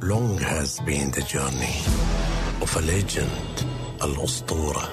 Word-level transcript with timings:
Long 0.00 0.38
has 0.38 0.80
been 0.80 1.10
the 1.10 1.22
journey 1.22 1.80
of 2.60 2.76
a 2.76 2.80
legend, 2.80 3.66
Al-Ustura. 3.98 4.88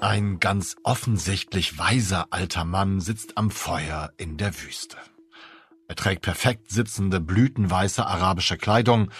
Ein 0.00 0.40
ganz 0.40 0.76
offensichtlich 0.82 1.78
weiser 1.78 2.26
alter 2.30 2.64
Mann 2.64 3.00
sitzt 3.00 3.38
am 3.38 3.50
Feuer 3.52 4.12
in 4.16 4.36
der 4.36 4.52
Wüste. 4.62 4.96
Er 5.88 5.96
trägt 5.96 6.22
perfekt 6.22 6.70
sitzende 6.70 7.20
blütenweiße 7.20 8.06
arabische 8.06 8.56
Kleidung, 8.56 9.10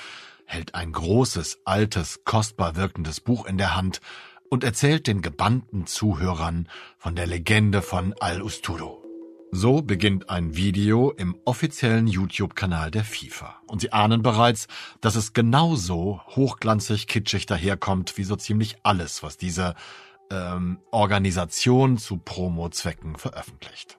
hält 0.46 0.74
ein 0.74 0.92
großes, 0.92 1.60
altes, 1.64 2.24
kostbar 2.24 2.76
wirkendes 2.76 3.20
Buch 3.20 3.46
in 3.46 3.58
der 3.58 3.76
Hand 3.76 4.00
und 4.50 4.64
erzählt 4.64 5.06
den 5.06 5.22
gebannten 5.22 5.86
Zuhörern 5.86 6.68
von 6.96 7.16
der 7.16 7.26
Legende 7.26 7.82
von 7.82 8.14
Al-Usturu. 8.20 9.02
So 9.56 9.82
beginnt 9.82 10.30
ein 10.30 10.56
Video 10.56 11.12
im 11.12 11.36
offiziellen 11.44 12.08
YouTube-Kanal 12.08 12.90
der 12.90 13.04
FIFA. 13.04 13.60
Und 13.68 13.80
Sie 13.80 13.92
ahnen 13.92 14.20
bereits, 14.20 14.66
dass 15.00 15.14
es 15.14 15.32
genauso 15.32 16.20
hochglanzig 16.34 17.06
kitschig 17.06 17.46
daherkommt 17.46 18.18
wie 18.18 18.24
so 18.24 18.34
ziemlich 18.34 18.78
alles, 18.82 19.22
was 19.22 19.36
diese 19.36 19.76
ähm, 20.30 20.80
Organisation 20.90 21.98
zu 21.98 22.16
Promo-Zwecken 22.16 23.16
veröffentlicht. 23.16 23.98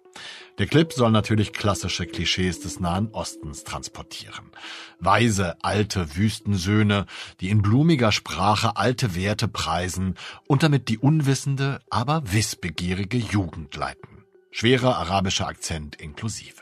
Der 0.58 0.68
Clip 0.68 0.94
soll 0.94 1.12
natürlich 1.12 1.52
klassische 1.52 2.05
Klischees 2.05 2.62
des 2.62 2.80
Nahen 2.80 3.09
Ostens 3.12 3.66
transportieren. 3.66 4.52
Weise, 5.00 5.58
alte 5.62 6.16
Wüstensöhne, 6.16 7.08
die 7.41 7.50
in 7.50 7.62
blumiger 7.62 8.13
Sprache 8.13 8.77
alte 8.77 9.15
Werte 9.15 9.49
preisen 9.49 10.15
und 10.48 10.63
damit 10.63 10.88
die 10.88 10.98
unwissende, 10.98 11.82
aber 11.90 12.24
wissbegierige 12.32 13.18
Jugend 13.18 13.76
leiten. 13.76 14.24
Schwerer 14.52 14.98
arabischer 14.98 15.48
Akzent 15.48 15.98
inklusive. 15.98 16.62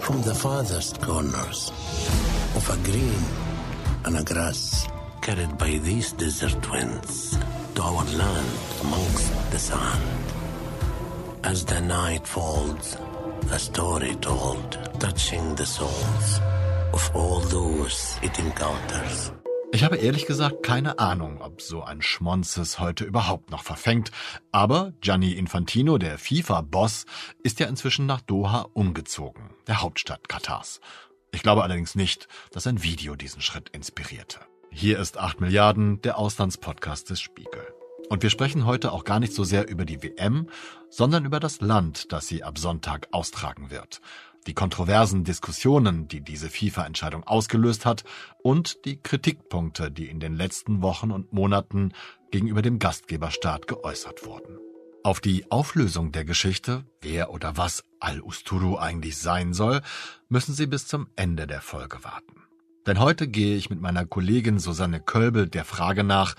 From 0.00 0.22
the 0.22 0.34
farthest 0.34 1.00
corners 1.00 1.72
of 2.54 2.68
a 2.70 2.76
green 2.84 3.24
and 4.04 4.16
a 4.16 4.22
grass 4.22 4.86
carried 5.22 5.56
by 5.56 5.80
these 5.82 6.12
desert 6.12 6.70
winds 6.70 7.38
to 7.74 7.82
our 7.82 8.04
land 8.16 8.46
amongst 8.82 9.32
the 9.50 9.58
sand. 9.58 10.25
As 11.46 11.64
the 11.64 11.80
night 11.80 12.26
falls, 12.26 12.98
a 13.52 13.58
story 13.60 14.16
told, 14.16 14.76
touching 14.98 15.54
the 15.54 15.64
souls 15.64 16.40
of 16.92 17.08
all 17.14 17.40
those 17.40 18.18
it 18.20 18.36
encounters. 18.40 19.32
Ich 19.70 19.84
habe 19.84 19.94
ehrlich 19.94 20.26
gesagt 20.26 20.64
keine 20.64 20.98
Ahnung, 20.98 21.40
ob 21.40 21.62
so 21.62 21.84
ein 21.84 22.02
Schmonzes 22.02 22.80
heute 22.80 23.04
überhaupt 23.04 23.52
noch 23.52 23.62
verfängt, 23.62 24.10
aber 24.50 24.92
Gianni 25.00 25.34
Infantino, 25.34 25.98
der 25.98 26.18
FIFA-Boss, 26.18 27.06
ist 27.44 27.60
ja 27.60 27.68
inzwischen 27.68 28.06
nach 28.06 28.22
Doha 28.22 28.66
umgezogen, 28.72 29.50
der 29.68 29.82
Hauptstadt 29.82 30.28
Katars. 30.28 30.80
Ich 31.30 31.44
glaube 31.44 31.62
allerdings 31.62 31.94
nicht, 31.94 32.26
dass 32.50 32.66
ein 32.66 32.82
Video 32.82 33.14
diesen 33.14 33.40
Schritt 33.40 33.68
inspirierte. 33.68 34.40
Hier 34.72 34.98
ist 34.98 35.16
8 35.16 35.40
Milliarden, 35.40 36.02
der 36.02 36.18
Auslandspodcast 36.18 37.08
des 37.08 37.20
Spiegel. 37.20 37.75
Und 38.08 38.22
wir 38.22 38.30
sprechen 38.30 38.66
heute 38.66 38.92
auch 38.92 39.04
gar 39.04 39.20
nicht 39.20 39.34
so 39.34 39.44
sehr 39.44 39.68
über 39.68 39.84
die 39.84 40.02
WM, 40.02 40.48
sondern 40.90 41.24
über 41.24 41.40
das 41.40 41.60
Land, 41.60 42.12
das 42.12 42.26
sie 42.26 42.44
ab 42.44 42.58
Sonntag 42.58 43.08
austragen 43.12 43.70
wird 43.70 44.00
die 44.46 44.54
kontroversen 44.54 45.24
Diskussionen, 45.24 46.08
die 46.08 46.20
diese 46.20 46.48
FIFA-Entscheidung 46.48 47.24
ausgelöst 47.24 47.84
hat 47.84 48.04
und 48.42 48.84
die 48.84 49.00
Kritikpunkte, 49.00 49.90
die 49.90 50.06
in 50.06 50.20
den 50.20 50.36
letzten 50.36 50.82
Wochen 50.82 51.10
und 51.10 51.32
Monaten 51.32 51.92
gegenüber 52.30 52.62
dem 52.62 52.78
Gastgeberstaat 52.78 53.66
geäußert 53.66 54.24
wurden. 54.24 54.58
Auf 55.02 55.20
die 55.20 55.50
Auflösung 55.50 56.10
der 56.12 56.24
Geschichte, 56.24 56.84
wer 57.00 57.30
oder 57.30 57.56
was 57.56 57.84
Al-Usturu 58.00 58.76
eigentlich 58.76 59.18
sein 59.18 59.52
soll, 59.52 59.80
müssen 60.28 60.54
Sie 60.54 60.66
bis 60.66 60.86
zum 60.86 61.08
Ende 61.14 61.46
der 61.46 61.60
Folge 61.60 62.02
warten. 62.02 62.42
Denn 62.86 63.00
heute 63.00 63.28
gehe 63.28 63.56
ich 63.56 63.70
mit 63.70 63.80
meiner 63.80 64.06
Kollegin 64.06 64.58
Susanne 64.58 65.00
Kölbel 65.00 65.48
der 65.48 65.64
Frage 65.64 66.04
nach, 66.04 66.34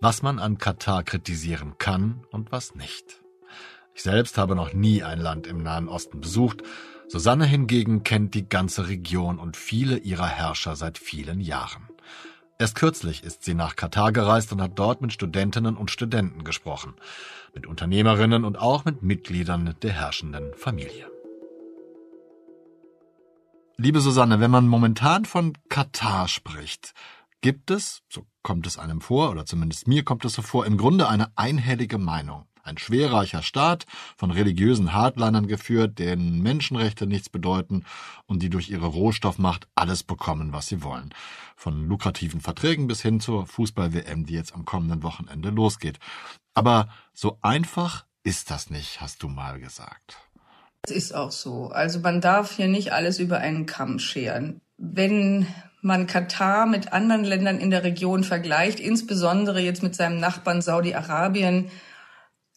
was 0.00 0.22
man 0.22 0.38
an 0.38 0.58
Katar 0.58 1.02
kritisieren 1.02 1.74
kann 1.78 2.24
und 2.30 2.52
was 2.52 2.74
nicht. 2.74 3.20
Ich 3.94 4.02
selbst 4.02 4.38
habe 4.38 4.54
noch 4.54 4.72
nie 4.72 5.02
ein 5.02 5.20
Land 5.20 5.46
im 5.46 5.62
Nahen 5.62 5.88
Osten 5.88 6.20
besucht 6.20 6.62
Susanne 7.10 7.44
hingegen 7.44 8.04
kennt 8.04 8.34
die 8.34 8.48
ganze 8.48 8.86
Region 8.86 9.40
und 9.40 9.56
viele 9.56 9.98
ihrer 9.98 10.28
Herrscher 10.28 10.76
seit 10.76 10.96
vielen 10.96 11.40
Jahren. 11.40 11.88
Erst 12.60 12.76
kürzlich 12.76 13.24
ist 13.24 13.42
sie 13.42 13.54
nach 13.54 13.74
Katar 13.74 14.12
gereist 14.12 14.52
und 14.52 14.62
hat 14.62 14.78
dort 14.78 15.00
mit 15.00 15.12
Studentinnen 15.12 15.76
und 15.76 15.90
Studenten 15.90 16.44
gesprochen, 16.44 16.94
mit 17.52 17.66
Unternehmerinnen 17.66 18.44
und 18.44 18.60
auch 18.60 18.84
mit 18.84 19.02
Mitgliedern 19.02 19.74
der 19.82 19.92
herrschenden 19.92 20.54
Familie. 20.54 21.10
Liebe 23.76 24.00
Susanne, 24.00 24.38
wenn 24.38 24.50
man 24.52 24.68
momentan 24.68 25.24
von 25.24 25.54
Katar 25.68 26.28
spricht, 26.28 26.94
gibt 27.40 27.70
es, 27.70 28.02
so 28.08 28.26
kommt 28.42 28.66
es 28.66 28.78
einem 28.78 29.00
vor, 29.00 29.30
oder 29.30 29.46
zumindest 29.46 29.88
mir 29.88 30.04
kommt 30.04 30.24
es 30.24 30.34
so 30.34 30.42
vor, 30.42 30.66
im 30.66 30.76
Grunde 30.76 31.08
eine 31.08 31.36
einhellige 31.36 31.98
Meinung. 31.98 32.46
Ein 32.62 32.76
schwerreicher 32.76 33.42
Staat, 33.42 33.86
von 34.16 34.30
religiösen 34.30 34.92
Hardlinern 34.92 35.46
geführt, 35.46 35.98
denen 35.98 36.42
Menschenrechte 36.42 37.06
nichts 37.06 37.30
bedeuten 37.30 37.84
und 38.26 38.42
die 38.42 38.50
durch 38.50 38.68
ihre 38.68 38.86
Rohstoffmacht 38.86 39.66
alles 39.74 40.02
bekommen, 40.02 40.52
was 40.52 40.66
sie 40.66 40.82
wollen. 40.82 41.14
Von 41.56 41.88
lukrativen 41.88 42.40
Verträgen 42.40 42.86
bis 42.86 43.00
hin 43.00 43.18
zur 43.18 43.46
Fußball-WM, 43.46 44.26
die 44.26 44.34
jetzt 44.34 44.54
am 44.54 44.66
kommenden 44.66 45.02
Wochenende 45.02 45.48
losgeht. 45.48 45.98
Aber 46.52 46.88
so 47.14 47.38
einfach 47.40 48.04
ist 48.24 48.50
das 48.50 48.68
nicht, 48.68 49.00
hast 49.00 49.22
du 49.22 49.28
mal 49.28 49.58
gesagt. 49.58 50.18
Das 50.82 50.94
ist 50.94 51.14
auch 51.14 51.32
so. 51.32 51.68
Also 51.68 52.00
man 52.00 52.20
darf 52.20 52.52
hier 52.52 52.68
nicht 52.68 52.92
alles 52.92 53.18
über 53.18 53.38
einen 53.38 53.66
Kamm 53.66 53.98
scheren. 53.98 54.60
Wenn 54.76 55.46
man 55.82 56.06
Katar 56.06 56.66
mit 56.66 56.92
anderen 56.92 57.24
Ländern 57.24 57.58
in 57.58 57.70
der 57.70 57.84
Region 57.84 58.24
vergleicht, 58.24 58.80
insbesondere 58.80 59.60
jetzt 59.60 59.82
mit 59.82 59.94
seinem 59.94 60.20
Nachbarn 60.20 60.62
Saudi-Arabien, 60.62 61.70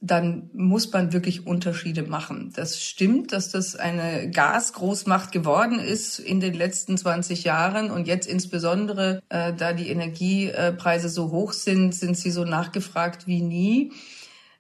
dann 0.06 0.50
muss 0.54 0.92
man 0.92 1.14
wirklich 1.14 1.48
Unterschiede 1.48 2.04
machen. 2.04 2.52
Das 2.54 2.84
stimmt, 2.84 3.32
dass 3.32 3.52
das 3.52 3.78
eine 3.78 4.30
Gasgroßmacht 4.30 5.32
geworden 5.32 5.80
ist 5.80 6.20
in 6.20 6.42
den 6.42 6.54
letzten 6.54 6.98
20 6.98 7.46
Jahren 7.46 7.90
und 7.90 8.06
jetzt 8.06 8.28
insbesondere, 8.28 9.22
äh, 9.30 9.54
da 9.54 9.72
die 9.72 9.88
Energiepreise 9.88 11.08
so 11.08 11.32
hoch 11.32 11.54
sind, 11.54 11.96
sind 11.96 12.18
sie 12.18 12.32
so 12.32 12.44
nachgefragt 12.44 13.28
wie 13.28 13.42
nie. 13.42 13.94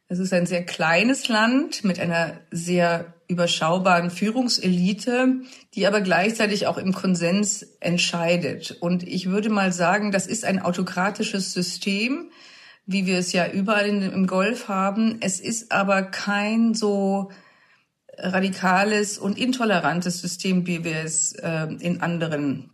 Es 0.08 0.20
ist 0.20 0.32
ein 0.32 0.46
sehr 0.46 0.64
kleines 0.64 1.28
Land 1.28 1.84
mit 1.84 2.00
einer 2.00 2.40
sehr 2.50 3.14
überschaubaren 3.34 4.12
Führungselite, 4.12 5.42
die 5.74 5.88
aber 5.88 6.02
gleichzeitig 6.02 6.68
auch 6.68 6.78
im 6.78 6.94
Konsens 6.94 7.64
entscheidet. 7.80 8.78
Und 8.80 9.04
ich 9.04 9.26
würde 9.30 9.50
mal 9.50 9.74
sagen, 9.74 10.12
das 10.12 10.28
ist 10.28 10.46
ein 10.46 10.62
autokratisches 10.62 11.52
System, 11.52 12.30
wie 12.86 13.06
wir 13.06 13.18
es 13.18 13.34
ja 13.34 13.50
überall 13.50 13.88
in, 13.88 14.02
im 14.02 14.28
Golf 14.28 14.68
haben. 14.68 15.18
Es 15.22 15.40
ist 15.40 15.72
aber 15.72 16.04
kein 16.04 16.74
so 16.74 17.32
radikales 18.18 19.18
und 19.18 19.38
intolerantes 19.38 20.22
System, 20.22 20.68
wie 20.68 20.84
wir 20.84 20.98
es 21.04 21.34
äh, 21.34 21.68
in 21.80 22.02
anderen 22.02 22.70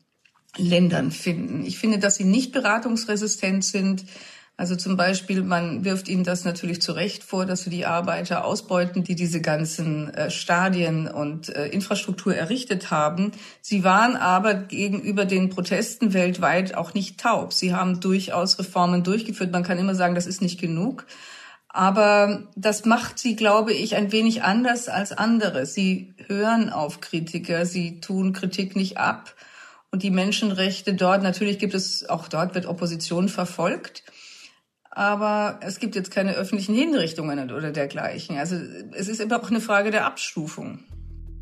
Ländern 0.57 1.11
finden. 1.11 1.65
Ich 1.65 1.79
finde, 1.79 1.99
dass 1.99 2.15
sie 2.15 2.25
nicht 2.25 2.51
beratungsresistent 2.51 3.63
sind, 3.63 4.05
also 4.59 4.75
zum 4.75 4.97
Beispiel, 4.97 5.41
man 5.41 5.85
wirft 5.85 6.09
ihnen 6.09 6.25
das 6.25 6.43
natürlich 6.43 6.81
zu 6.81 6.91
Recht 6.91 7.23
vor, 7.23 7.45
dass 7.45 7.61
sie 7.61 7.69
die 7.69 7.85
Arbeiter 7.85 8.43
ausbeuten, 8.43 9.05
die 9.05 9.15
diese 9.15 9.39
ganzen 9.39 10.13
äh, 10.13 10.29
Stadien 10.29 11.07
und 11.07 11.47
äh, 11.47 11.67
Infrastruktur 11.67 12.35
errichtet 12.35 12.91
haben. 12.91 13.31
Sie 13.61 13.85
waren 13.85 14.17
aber 14.17 14.55
gegenüber 14.55 15.23
den 15.23 15.49
Protesten 15.49 16.13
weltweit 16.13 16.75
auch 16.75 16.93
nicht 16.93 17.21
taub. 17.21 17.53
Sie 17.53 17.73
haben 17.73 18.01
durchaus 18.01 18.59
Reformen 18.59 19.01
durchgeführt. 19.01 19.53
Man 19.53 19.63
kann 19.63 19.79
immer 19.79 19.95
sagen, 19.95 20.13
das 20.13 20.27
ist 20.27 20.41
nicht 20.41 20.59
genug. 20.59 21.05
Aber 21.69 22.43
das 22.57 22.83
macht 22.83 23.17
sie, 23.17 23.37
glaube 23.37 23.71
ich, 23.71 23.95
ein 23.95 24.11
wenig 24.11 24.43
anders 24.43 24.89
als 24.89 25.13
andere. 25.13 25.67
Sie 25.67 26.15
hören 26.27 26.69
auf 26.69 26.99
Kritiker, 26.99 27.65
sie 27.65 28.01
tun 28.01 28.33
Kritik 28.33 28.75
nicht 28.75 28.97
ab. 28.97 29.35
Und 29.89 30.03
die 30.03 30.11
Menschenrechte 30.11 30.95
dort, 30.95 31.23
natürlich 31.23 31.59
gibt 31.59 31.75
es, 31.75 32.09
auch 32.09 32.27
dort 32.27 32.55
wird 32.55 32.65
Opposition 32.65 33.29
verfolgt 33.29 34.03
aber 34.99 35.61
es 35.61 35.79
gibt 35.79 35.95
jetzt 35.95 36.11
keine 36.11 36.33
öffentlichen 36.33 36.75
Hinrichtungen 36.75 37.51
oder 37.51 37.71
dergleichen. 37.71 38.37
Also 38.37 38.57
es 38.91 39.07
ist 39.07 39.21
immer 39.21 39.41
auch 39.41 39.49
eine 39.49 39.61
Frage 39.61 39.91
der 39.91 40.05
Abstufung. 40.05 40.79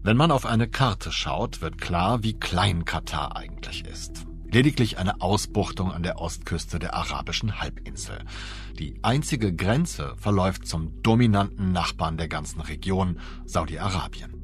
Wenn 0.04 0.16
man 0.16 0.30
auf 0.30 0.46
eine 0.46 0.68
Karte 0.68 1.12
schaut, 1.12 1.60
wird 1.60 1.82
klar, 1.82 2.22
wie 2.22 2.40
klein 2.40 2.86
Katar 2.86 3.36
eigentlich 3.36 3.84
ist. 3.84 4.28
Lediglich 4.46 5.00
eine 5.00 5.22
Ausbuchtung 5.22 5.92
an 5.92 6.04
der 6.04 6.22
Ostküste 6.22 6.78
der 6.78 6.94
arabischen 6.94 7.60
Halbinsel. 7.60 8.20
Die 8.78 9.00
einzige 9.02 9.52
Grenze 9.56 10.14
verläuft 10.18 10.68
zum 10.68 11.02
dominanten 11.02 11.72
Nachbarn 11.72 12.18
der 12.18 12.28
ganzen 12.28 12.62
Region, 12.62 13.20
Saudi-Arabien. 13.46 14.36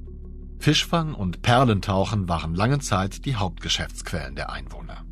Fischfang 0.58 1.14
und 1.14 1.44
Perlentauchen 1.44 2.28
waren 2.28 2.56
lange 2.56 2.80
Zeit 2.80 3.26
die 3.26 3.36
Hauptgeschäftsquellen 3.36 4.36
der 4.36 4.52
Einwohner. 4.52 5.06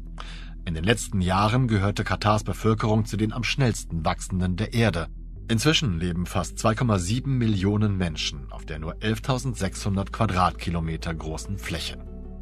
In 0.64 0.76
den 0.76 0.84
letzten 0.84 1.22
Jahren 1.22 1.68
gehörte 1.68 2.04
Katars 2.04 2.44
Bevölkerung 2.44 3.06
zu 3.06 3.18
den 3.18 3.34
am 3.34 3.44
schnellsten 3.44 4.06
wachsenden 4.06 4.58
der 4.58 4.74
Erde. 4.74 5.08
Inzwischen 5.48 6.00
leben 6.00 6.26
fast 6.26 6.58
2,7 6.60 7.28
Millionen 7.28 7.98
Menschen 7.98 8.52
auf 8.52 8.66
der 8.66 8.78
nur 8.78 8.94
11.600 8.96 10.12
Quadratkilometer 10.12 11.14
großen 11.14 11.58
Fläche. 11.58 11.98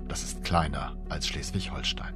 Das 0.07 0.23
ist 0.23 0.43
kleiner 0.43 0.97
als 1.07 1.27
Schleswig-Holstein. 1.27 2.13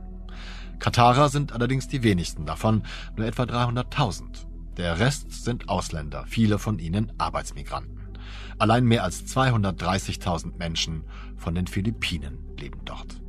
Katarer 0.79 1.29
sind 1.29 1.53
allerdings 1.53 1.87
die 1.87 2.03
wenigsten 2.03 2.45
davon, 2.45 2.83
nur 3.15 3.25
etwa 3.25 3.43
300.000. 3.43 4.45
Der 4.75 4.99
Rest 4.99 5.45
sind 5.45 5.69
Ausländer, 5.69 6.25
viele 6.27 6.59
von 6.59 6.79
ihnen 6.79 7.13
Arbeitsmigranten. 7.17 8.09
Allein 8.57 8.83
mehr 8.83 9.03
als 9.03 9.25
230.000 9.25 10.57
Menschen 10.57 11.05
von 11.37 11.55
den 11.55 11.67
Philippinen 11.67 12.39
leben 12.57 12.81
dort. 12.83 13.22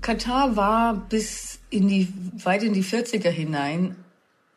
Katar 0.00 0.56
war 0.56 0.94
bis 0.94 1.58
in 1.70 1.88
die, 1.88 2.12
weit 2.44 2.62
in 2.62 2.72
die 2.72 2.84
40er 2.84 3.28
hinein 3.28 3.96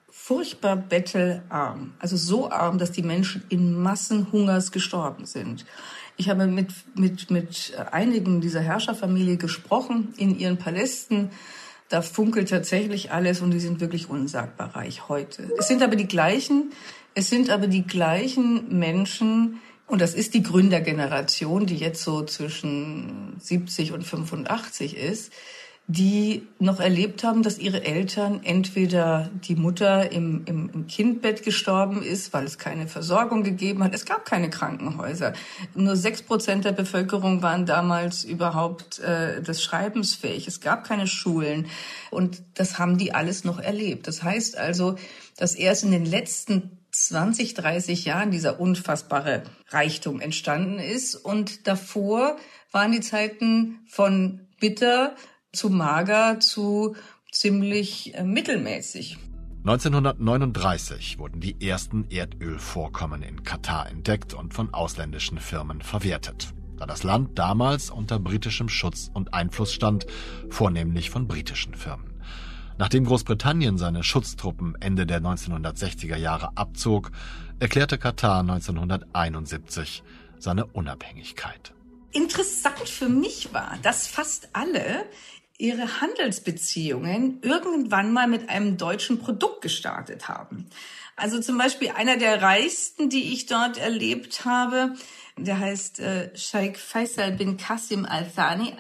furchtbar 0.10 0.76
bettelarm. 0.76 1.94
Also 2.00 2.16
so 2.16 2.50
arm, 2.50 2.78
dass 2.78 2.92
die 2.92 3.02
Menschen 3.02 3.44
in 3.50 3.74
Massenhungers 3.82 4.72
gestorben 4.72 5.26
sind. 5.26 5.66
Ich 6.18 6.30
habe 6.30 6.46
mit, 6.46 6.72
mit, 6.96 7.32
mit 7.32 7.74
einigen 7.92 8.42
dieser 8.42 8.62
Herrscherfamilie 8.62 9.38
gesprochen 9.38 10.14
in 10.18 10.38
ihren 10.38 10.58
Palästen. 10.58 11.32
Da 11.90 12.02
funkelt 12.02 12.50
tatsächlich 12.50 13.12
alles 13.12 13.42
und 13.42 13.52
die 13.52 13.60
sind 13.60 13.80
wirklich 13.80 14.10
unsagbar 14.10 14.76
reich 14.76 15.10
heute. 15.10 15.52
Es 15.58 15.68
sind 15.68 15.82
aber 15.82 15.96
die 15.96 16.08
gleichen, 16.08 16.72
es 17.16 17.30
sind 17.30 17.50
aber 17.50 17.68
die 17.68 17.86
gleichen 17.86 18.78
Menschen, 18.78 19.60
und 19.92 20.00
das 20.00 20.14
ist 20.14 20.34
die 20.34 20.42
Gründergeneration, 20.42 21.66
die 21.66 21.76
jetzt 21.76 22.02
so 22.02 22.24
zwischen 22.24 23.36
70 23.40 23.92
und 23.92 24.04
85 24.04 24.96
ist, 24.96 25.34
die 25.88 26.48
noch 26.60 26.80
erlebt 26.80 27.26
haben, 27.26 27.44
dass 27.44 27.60
ihre 27.60 27.84
Eltern 27.84 28.40
entweder 28.46 29.30
die 29.44 29.56
Mutter 29.56 30.10
im, 30.14 30.46
im, 30.46 30.70
im, 30.74 30.88
Kindbett 30.88 31.44
gestorben 31.44 32.02
ist, 32.02 32.32
weil 32.32 32.46
es 32.46 32.58
keine 32.58 32.88
Versorgung 32.88 33.44
gegeben 33.44 33.84
hat. 33.84 33.94
Es 33.94 34.06
gab 34.06 34.24
keine 34.24 34.50
Krankenhäuser. 34.50 35.34
Nur 35.76 35.98
sechs 35.98 36.22
Prozent 36.22 36.64
der 36.64 36.72
Bevölkerung 36.72 37.42
waren 37.42 37.66
damals 37.66 38.24
überhaupt 38.24 39.00
äh, 39.00 39.42
des 39.42 39.62
Schreibens 39.62 40.16
fähig. 40.16 40.48
Es 40.48 40.62
gab 40.62 40.86
keine 40.86 41.08
Schulen. 41.08 41.66
Und 42.12 42.42
das 42.54 42.80
haben 42.80 42.98
die 42.98 43.14
alles 43.14 43.44
noch 43.44 43.60
erlebt. 43.60 44.08
Das 44.08 44.24
heißt 44.24 44.58
also, 44.58 44.96
dass 45.36 45.56
erst 45.56 45.84
in 45.84 45.92
den 45.92 46.06
letzten 46.06 46.78
20, 46.92 47.54
30 47.54 48.06
Jahren 48.06 48.32
dieser 48.32 48.60
unfassbare 48.60 49.44
Reichtum 49.70 50.20
entstanden 50.20 50.80
ist. 50.80 51.16
Und 51.16 51.68
davor 51.68 52.38
waren 52.72 52.92
die 52.92 53.02
Zeiten 53.02 53.80
von 53.88 54.48
bitter 54.60 55.16
zu 55.54 55.70
mager 55.70 56.40
zu 56.40 56.96
ziemlich 57.32 58.16
äh, 58.16 58.24
mittelmäßig. 58.24 59.18
1939 59.64 61.20
wurden 61.20 61.40
die 61.40 61.62
ersten 61.62 62.10
Erdölvorkommen 62.10 63.22
in 63.22 63.44
Katar 63.44 63.88
entdeckt 63.90 64.34
und 64.34 64.56
von 64.56 64.74
ausländischen 64.74 65.38
Firmen 65.38 65.82
verwertet, 65.82 66.54
da 66.78 66.88
das 66.88 67.04
Land 67.04 67.38
damals 67.38 67.92
unter 67.92 68.18
britischem 68.18 68.70
Schutz 68.70 69.12
und 69.14 69.36
Einfluss 69.36 69.72
stand, 69.72 70.08
vornehmlich 70.50 71.12
von 71.12 71.28
britischen 71.28 71.76
Firmen. 71.76 72.11
Nachdem 72.82 73.06
Großbritannien 73.06 73.78
seine 73.78 74.04
Schutztruppen 74.04 74.76
Ende 74.80 75.06
der 75.06 75.22
1960er 75.22 76.16
Jahre 76.16 76.58
abzog, 76.58 77.12
erklärte 77.60 78.00
Katar 78.00 78.40
1971 78.40 80.02
seine 80.40 80.66
Unabhängigkeit. 80.66 81.76
Interessant 82.12 82.90
für 82.90 83.08
mich 83.08 83.54
war, 83.54 83.78
dass 83.84 84.08
fast 84.08 84.50
alle 84.54 85.06
ihre 85.60 86.02
Handelsbeziehungen 86.02 87.38
irgendwann 87.44 88.14
mal 88.14 88.28
mit 88.28 88.50
einem 88.50 88.78
deutschen 88.78 89.20
Produkt 89.20 89.62
gestartet 89.62 90.28
haben. 90.28 90.66
Also 91.22 91.40
zum 91.40 91.58
Beispiel 91.58 91.92
einer 91.96 92.18
der 92.18 92.42
reichsten, 92.42 93.10
die 93.10 93.32
ich 93.34 93.46
dort 93.46 93.78
erlebt 93.78 94.44
habe, 94.44 94.94
der 95.38 95.60
heißt 95.60 96.00
äh, 96.00 96.36
Sheikh 96.36 96.80
Faisal 96.80 97.32
bin 97.32 97.58
Qasim 97.58 98.06
Al-Thani. 98.06 98.74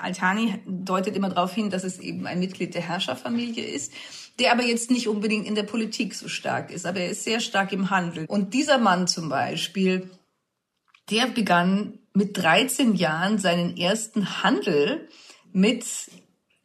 Al-Thani 0.00 0.62
deutet 0.66 1.16
immer 1.16 1.30
darauf 1.30 1.52
hin, 1.52 1.70
dass 1.70 1.84
es 1.84 1.98
eben 1.98 2.26
ein 2.26 2.38
Mitglied 2.38 2.74
der 2.74 2.82
Herrscherfamilie 2.82 3.64
ist 3.64 3.92
der 4.38 4.52
aber 4.52 4.64
jetzt 4.64 4.90
nicht 4.90 5.08
unbedingt 5.08 5.46
in 5.46 5.54
der 5.54 5.62
Politik 5.62 6.14
so 6.14 6.28
stark 6.28 6.70
ist, 6.70 6.86
aber 6.86 7.00
er 7.00 7.10
ist 7.10 7.24
sehr 7.24 7.40
stark 7.40 7.72
im 7.72 7.90
Handel. 7.90 8.26
Und 8.26 8.54
dieser 8.54 8.78
Mann 8.78 9.06
zum 9.06 9.28
Beispiel, 9.28 10.10
der 11.10 11.26
begann 11.26 11.98
mit 12.12 12.36
13 12.36 12.94
Jahren 12.94 13.38
seinen 13.38 13.76
ersten 13.76 14.42
Handel 14.42 15.08
mit 15.52 15.84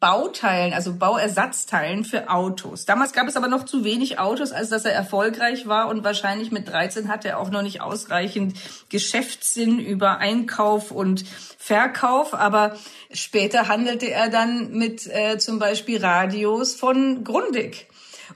Bauteilen, 0.01 0.73
also 0.73 0.95
Bauersatzteilen 0.95 2.03
für 2.03 2.29
Autos. 2.29 2.85
Damals 2.85 3.13
gab 3.13 3.27
es 3.27 3.37
aber 3.37 3.47
noch 3.47 3.65
zu 3.65 3.83
wenig 3.83 4.17
Autos, 4.17 4.51
als 4.51 4.69
dass 4.69 4.83
er 4.83 4.93
erfolgreich 4.93 5.67
war 5.67 5.89
und 5.89 6.03
wahrscheinlich 6.03 6.51
mit 6.51 6.67
13 6.67 7.07
hatte 7.07 7.29
er 7.29 7.39
auch 7.39 7.51
noch 7.51 7.61
nicht 7.61 7.81
ausreichend 7.81 8.57
Geschäftssinn 8.89 9.79
über 9.79 10.17
Einkauf 10.17 10.89
und 10.89 11.23
Verkauf, 11.59 12.33
aber 12.33 12.75
später 13.13 13.67
handelte 13.67 14.09
er 14.09 14.29
dann 14.29 14.71
mit 14.71 15.05
äh, 15.05 15.37
zum 15.37 15.59
Beispiel 15.59 16.03
Radios 16.03 16.73
von 16.73 17.23
Grundig 17.23 17.87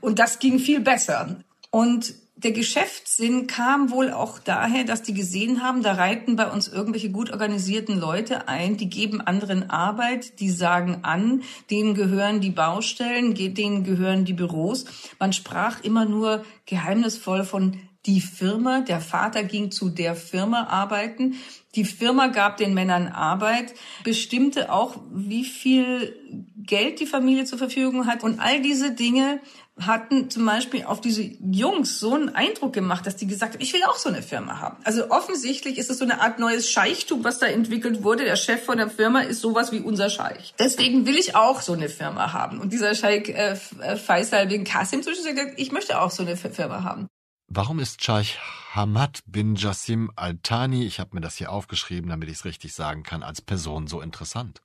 und 0.02 0.20
das 0.20 0.38
ging 0.38 0.60
viel 0.60 0.82
besser. 0.82 1.38
Und 1.72 2.14
der 2.38 2.52
Geschäftssinn 2.52 3.48
kam 3.48 3.92
wohl 3.92 4.12
auch 4.12 4.40
daher, 4.40 4.84
dass 4.84 5.02
die 5.02 5.14
gesehen 5.14 5.64
haben, 5.64 5.84
da 5.84 5.94
reiten 5.94 6.36
bei 6.36 6.52
uns 6.52 6.68
irgendwelche 6.68 7.10
gut 7.10 7.32
organisierten 7.32 7.98
Leute 7.98 8.50
ein, 8.50 8.76
die 8.76 8.90
geben 8.90 9.22
anderen 9.22 9.70
Arbeit, 9.70 10.40
die 10.42 10.50
sagen 10.50 11.00
an, 11.04 11.44
denen 11.72 11.94
gehören 11.94 12.42
die 12.42 12.50
Baustellen, 12.50 13.36
denen 13.36 13.86
gehören 13.86 14.26
die 14.26 14.34
Büros. 14.34 14.86
Man 15.18 15.32
sprach 15.32 15.82
immer 15.82 16.04
nur 16.04 16.44
geheimnisvoll 16.66 17.46
von 17.46 17.80
die 18.06 18.22
Firma, 18.22 18.82
der 18.82 19.02
Vater 19.02 19.44
ging 19.44 19.72
zu 19.72 19.90
der 19.90 20.16
Firma 20.16 20.68
arbeiten. 20.68 21.36
Die 21.76 21.86
Firma 21.86 22.28
gab 22.28 22.58
den 22.58 22.74
Männern 22.74 23.08
Arbeit, 23.08 23.74
bestimmte 24.04 24.72
auch, 24.72 24.98
wie 25.14 25.44
viel 25.44 26.16
Geld 26.58 27.00
die 27.00 27.06
Familie 27.06 27.46
zur 27.46 27.58
Verfügung 27.58 28.08
hat. 28.08 28.24
Und 28.24 28.40
all 28.40 28.62
diese 28.62 28.92
Dinge 28.92 29.42
hatten 29.80 30.30
zum 30.30 30.46
Beispiel 30.46 30.86
auf 30.86 31.02
diese 31.02 31.22
Jungs 31.22 32.00
so 32.00 32.14
einen 32.14 32.30
Eindruck 32.30 32.72
gemacht, 32.72 33.06
dass 33.06 33.18
die 33.18 33.28
gesagt 33.28 33.56
haben, 33.56 33.62
ich 33.62 33.74
will 33.74 33.84
auch 33.84 33.98
so 33.98 34.08
eine 34.08 34.22
Firma 34.22 34.62
haben. 34.62 34.78
Also 34.86 35.12
offensichtlich 35.12 35.78
ist 35.78 35.90
es 35.90 35.98
so 35.98 36.06
eine 36.06 36.22
Art 36.22 36.40
neues 36.40 36.70
Scheichtum, 36.70 37.26
was 37.26 37.40
da 37.40 37.48
entwickelt 37.48 38.04
wurde. 38.04 38.24
Der 38.24 38.38
Chef 38.38 38.64
von 38.64 38.78
der 38.78 38.90
Firma 38.90 39.22
ist 39.22 39.42
sowas 39.42 39.74
wie 39.74 39.80
unser 39.80 40.10
Scheich. 40.10 40.54
Deswegen 40.58 41.06
will 41.06 41.18
ich 41.18 41.36
auch 41.36 41.62
so 41.62 41.74
eine 41.74 41.90
Firma 41.90 42.32
haben. 42.32 42.62
Und 42.62 42.72
dieser 42.72 42.96
Scheich 42.96 43.28
äh, 43.30 43.58
äh 43.82 43.98
Faisal 43.98 44.48
bin 44.48 44.64
Qasim 44.64 45.04
zum 45.04 45.12
Beispiel 45.12 45.36
sagt, 45.36 45.60
ich 45.60 45.74
möchte 45.74 46.00
auch 46.00 46.12
so 46.12 46.24
eine 46.24 46.38
Firma 46.38 46.84
haben. 46.84 47.10
Warum 47.48 47.80
ist 47.80 48.04
Scheich 48.04 48.40
Hamad 48.74 49.20
bin 49.28 49.56
Jassim 49.56 50.12
Al-Thani, 50.16 50.86
ich 50.86 51.00
habe 51.00 51.12
mir 51.14 51.22
das 51.22 51.36
hier 51.36 51.52
aufgeschrieben, 51.52 52.10
damit 52.10 52.30
ich 52.30 52.38
es 52.38 52.46
richtig 52.46 52.74
sagen 52.74 53.04
kann, 53.04 53.24
als 53.24 53.42
Person 53.42 53.88
so 53.88 54.02
interessant? 54.02 54.62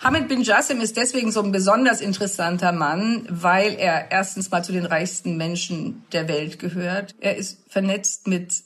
Hamid 0.00 0.28
bin 0.28 0.42
Jassim 0.42 0.80
ist 0.80 0.96
deswegen 0.96 1.30
so 1.30 1.40
ein 1.40 1.52
besonders 1.52 2.00
interessanter 2.00 2.72
Mann, 2.72 3.26
weil 3.30 3.74
er 3.74 4.10
erstens 4.10 4.50
mal 4.50 4.64
zu 4.64 4.72
den 4.72 4.84
reichsten 4.84 5.36
Menschen 5.36 6.04
der 6.12 6.28
Welt 6.28 6.58
gehört. 6.58 7.14
Er 7.20 7.36
ist 7.36 7.60
vernetzt 7.72 8.26
mit 8.26 8.64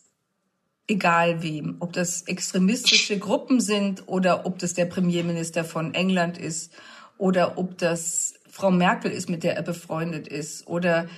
egal 0.88 1.42
wem, 1.42 1.76
ob 1.80 1.92
das 1.92 2.22
extremistische 2.22 3.18
Gruppen 3.18 3.60
sind 3.60 4.08
oder 4.08 4.46
ob 4.46 4.58
das 4.58 4.72
der 4.72 4.87
Premierminister 4.87 5.64
von 5.64 5.94
England 5.94 6.38
ist 6.38 6.72
oder 7.18 7.58
ob 7.58 7.76
das 7.78 8.34
Frau 8.50 8.70
Merkel 8.70 9.10
ist, 9.10 9.28
mit 9.28 9.44
der 9.44 9.54
er 9.54 9.62
befreundet 9.62 10.26
ist 10.26 10.66
oder 10.66 11.08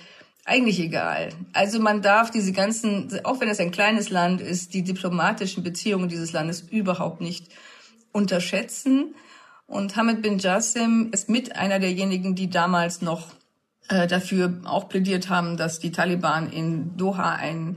eigentlich 0.51 0.81
egal. 0.81 1.29
Also 1.53 1.79
man 1.79 2.03
darf 2.03 2.33
diese 2.33 2.53
ganzen, 2.53 3.09
auch 3.25 3.41
wenn 3.41 3.49
es 3.49 3.61
ein 3.61 3.71
kleines 3.71 4.11
Land 4.11 4.41
ist, 4.41 4.75
die 4.75 4.83
diplomatischen 4.83 5.63
Beziehungen 5.63 6.09
dieses 6.09 6.33
Landes 6.33 6.63
überhaupt 6.63 7.21
nicht 7.21 7.47
unterschätzen. 8.11 9.15
Und 9.69 9.95
Hamid 9.95 10.23
bin 10.23 10.39
Jassim 10.39 11.11
ist 11.13 11.29
mit 11.29 11.55
einer 11.55 11.79
derjenigen, 11.79 12.35
die 12.35 12.51
damals 12.51 13.01
noch 13.01 13.29
äh, 13.89 14.09
dafür 14.09 14.61
auch 14.65 14.89
plädiert 14.89 15.29
haben, 15.29 15.57
dass 15.57 15.79
die 15.79 15.93
Taliban 15.93 16.51
in 16.51 16.97
Doha 16.97 17.37
ein 17.37 17.77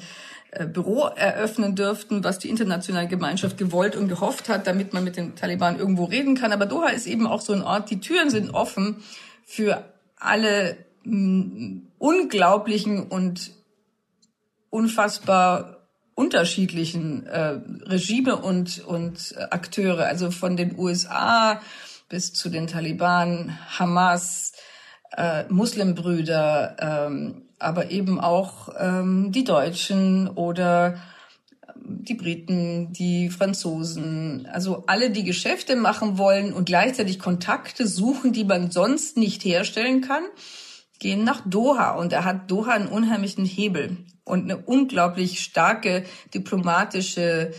äh, 0.50 0.66
Büro 0.66 1.06
eröffnen 1.16 1.76
dürften, 1.76 2.24
was 2.24 2.40
die 2.40 2.50
internationale 2.50 3.08
Gemeinschaft 3.08 3.60
gewollt 3.60 3.96
und 3.96 4.08
gehofft 4.08 4.50
hat, 4.50 4.66
damit 4.66 4.94
man 4.94 5.04
mit 5.04 5.16
den 5.16 5.36
Taliban 5.36 5.78
irgendwo 5.78 6.06
reden 6.06 6.34
kann. 6.34 6.52
Aber 6.52 6.66
Doha 6.66 6.88
ist 6.88 7.06
eben 7.06 7.28
auch 7.28 7.42
so 7.42 7.54
ein 7.54 7.62
Ort, 7.62 7.92
die 7.92 8.00
Türen 8.00 8.32
sind 8.32 8.50
offen 8.56 9.04
für 9.46 9.84
alle 10.18 10.76
mh, 11.04 11.82
unglaublichen 12.04 13.08
und 13.08 13.52
unfassbar 14.70 15.88
unterschiedlichen 16.16 17.26
äh, 17.28 17.62
Regime 17.84 18.36
und, 18.36 18.84
und 18.86 19.34
Akteure, 19.52 20.06
also 20.06 20.30
von 20.30 20.58
den 20.58 20.78
USA 20.78 21.62
bis 22.10 22.34
zu 22.34 22.50
den 22.50 22.68
Taliban, 22.68 23.58
Hamas, 23.80 24.52
äh, 25.16 25.46
Muslimbrüder, 25.48 26.76
ähm, 26.78 27.44
aber 27.58 27.90
eben 27.90 28.20
auch 28.20 28.68
ähm, 28.78 29.32
die 29.32 29.46
Deutschen 29.46 30.28
oder 30.28 30.98
die 31.78 32.16
Briten, 32.16 32.92
die 32.92 33.30
Franzosen, 33.30 34.46
also 34.52 34.84
alle, 34.88 35.10
die 35.10 35.24
Geschäfte 35.24 35.78
machen 35.78 36.18
wollen 36.18 36.52
und 36.52 36.66
gleichzeitig 36.66 37.18
Kontakte 37.18 37.88
suchen, 37.88 38.34
die 38.34 38.44
man 38.44 38.72
sonst 38.72 39.16
nicht 39.16 39.46
herstellen 39.46 40.02
kann, 40.02 40.24
gehen 41.04 41.26
nach 41.26 41.42
Doha. 41.46 41.92
Und 41.92 42.14
da 42.14 42.24
hat 42.24 42.50
Doha 42.50 42.72
einen 42.72 42.88
unheimlichen 42.88 43.46
Hebel 43.46 43.98
und 44.24 44.44
eine 44.44 44.58
unglaublich 44.58 45.42
starke 45.42 46.06
diplomatische 46.34 47.52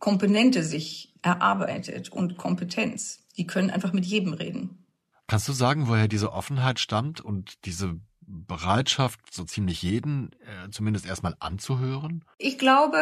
Komponente 0.00 0.64
sich 0.64 1.14
erarbeitet 1.22 2.10
und 2.10 2.36
Kompetenz. 2.36 3.20
Die 3.36 3.46
können 3.46 3.70
einfach 3.70 3.92
mit 3.92 4.04
jedem 4.04 4.32
reden. 4.32 4.84
Kannst 5.28 5.46
du 5.48 5.52
sagen, 5.52 5.86
woher 5.86 6.08
diese 6.08 6.32
Offenheit 6.32 6.80
stammt 6.80 7.20
und 7.20 7.64
diese 7.64 8.00
Bereitschaft, 8.20 9.20
so 9.32 9.44
ziemlich 9.44 9.82
jeden 9.82 10.32
äh, 10.40 10.70
zumindest 10.70 11.06
erstmal 11.06 11.36
anzuhören? 11.38 12.24
Ich 12.38 12.58
glaube, 12.58 12.98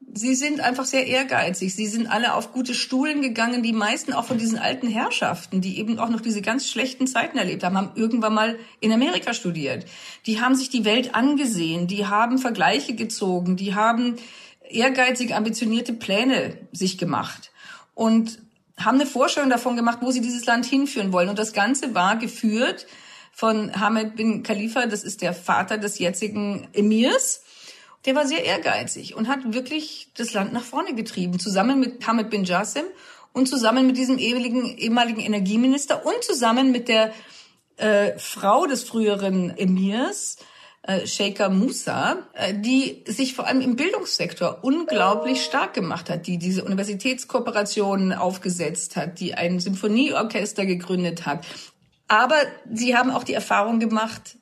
sie 0.00 0.34
sind 0.34 0.60
einfach 0.60 0.84
sehr 0.84 1.06
ehrgeizig. 1.06 1.74
Sie 1.74 1.86
sind 1.86 2.06
alle 2.06 2.34
auf 2.34 2.52
gute 2.52 2.74
Stuhlen 2.74 3.22
gegangen. 3.22 3.62
Die 3.62 3.72
meisten 3.72 4.12
auch 4.12 4.24
von 4.24 4.38
diesen 4.38 4.58
alten 4.58 4.88
Herrschaften, 4.88 5.60
die 5.60 5.78
eben 5.78 5.98
auch 5.98 6.08
noch 6.08 6.20
diese 6.20 6.42
ganz 6.42 6.68
schlechten 6.68 7.06
Zeiten 7.06 7.38
erlebt 7.38 7.64
haben, 7.64 7.76
haben 7.76 7.92
irgendwann 7.94 8.34
mal 8.34 8.58
in 8.80 8.92
Amerika 8.92 9.34
studiert. 9.34 9.86
Die 10.26 10.40
haben 10.40 10.54
sich 10.54 10.70
die 10.70 10.84
Welt 10.84 11.14
angesehen. 11.14 11.86
Die 11.86 12.06
haben 12.06 12.38
Vergleiche 12.38 12.94
gezogen. 12.94 13.56
Die 13.56 13.74
haben 13.74 14.16
ehrgeizig 14.68 15.34
ambitionierte 15.34 15.92
Pläne 15.92 16.58
sich 16.72 16.98
gemacht. 16.98 17.50
Und 17.94 18.38
haben 18.76 19.00
eine 19.00 19.06
Vorstellung 19.06 19.50
davon 19.50 19.76
gemacht, 19.76 19.98
wo 20.02 20.10
sie 20.10 20.20
dieses 20.20 20.46
Land 20.46 20.64
hinführen 20.64 21.12
wollen. 21.12 21.28
Und 21.28 21.38
das 21.38 21.52
Ganze 21.52 21.94
war 21.94 22.16
geführt 22.16 22.86
von 23.32 23.78
Hamid 23.78 24.16
bin 24.16 24.42
Khalifa, 24.42 24.86
das 24.86 25.04
ist 25.04 25.22
der 25.22 25.32
Vater 25.32 25.78
des 25.78 26.00
jetzigen 26.00 26.66
Emirs. 26.72 27.44
Der 28.08 28.14
war 28.14 28.26
sehr 28.26 28.42
ehrgeizig 28.42 29.14
und 29.14 29.28
hat 29.28 29.52
wirklich 29.52 30.08
das 30.16 30.32
Land 30.32 30.54
nach 30.54 30.62
vorne 30.62 30.94
getrieben, 30.94 31.38
zusammen 31.38 31.78
mit 31.78 32.06
Hamid 32.06 32.30
bin 32.30 32.44
Jassim 32.44 32.84
und 33.34 33.50
zusammen 33.50 33.86
mit 33.86 33.98
diesem 33.98 34.16
ehemaligen, 34.16 34.78
ehemaligen 34.78 35.20
Energieminister 35.20 36.06
und 36.06 36.24
zusammen 36.24 36.72
mit 36.72 36.88
der 36.88 37.12
äh, 37.76 38.18
Frau 38.18 38.64
des 38.64 38.84
früheren 38.84 39.54
Emirs, 39.58 40.38
äh, 40.84 41.06
Sheikha 41.06 41.50
Musa, 41.50 42.26
äh, 42.32 42.54
die 42.54 43.04
sich 43.06 43.34
vor 43.34 43.46
allem 43.46 43.60
im 43.60 43.76
Bildungssektor 43.76 44.60
unglaublich 44.62 45.44
stark 45.44 45.74
gemacht 45.74 46.08
hat, 46.08 46.26
die 46.26 46.38
diese 46.38 46.64
Universitätskooperationen 46.64 48.14
aufgesetzt 48.14 48.96
hat, 48.96 49.20
die 49.20 49.34
ein 49.34 49.60
Symphonieorchester 49.60 50.64
gegründet 50.64 51.26
hat, 51.26 51.44
aber 52.06 52.38
sie 52.72 52.96
haben 52.96 53.10
auch 53.10 53.24
die 53.24 53.34
Erfahrung 53.34 53.80
gemacht, 53.80 54.38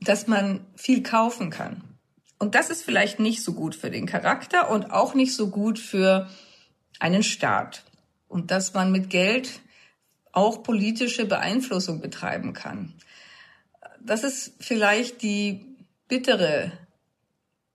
dass 0.00 0.26
man 0.26 0.66
viel 0.74 1.04
kaufen 1.04 1.50
kann. 1.50 1.93
Und 2.38 2.54
das 2.54 2.70
ist 2.70 2.82
vielleicht 2.82 3.20
nicht 3.20 3.42
so 3.42 3.54
gut 3.54 3.74
für 3.74 3.90
den 3.90 4.06
Charakter 4.06 4.70
und 4.70 4.90
auch 4.90 5.14
nicht 5.14 5.34
so 5.34 5.48
gut 5.50 5.78
für 5.78 6.28
einen 6.98 7.22
Staat. 7.22 7.84
Und 8.28 8.50
dass 8.50 8.74
man 8.74 8.92
mit 8.92 9.10
Geld 9.10 9.60
auch 10.32 10.62
politische 10.62 11.26
Beeinflussung 11.26 12.00
betreiben 12.00 12.52
kann. 12.52 12.92
Das 14.00 14.24
ist 14.24 14.54
vielleicht 14.58 15.22
die 15.22 15.64
bittere 16.08 16.72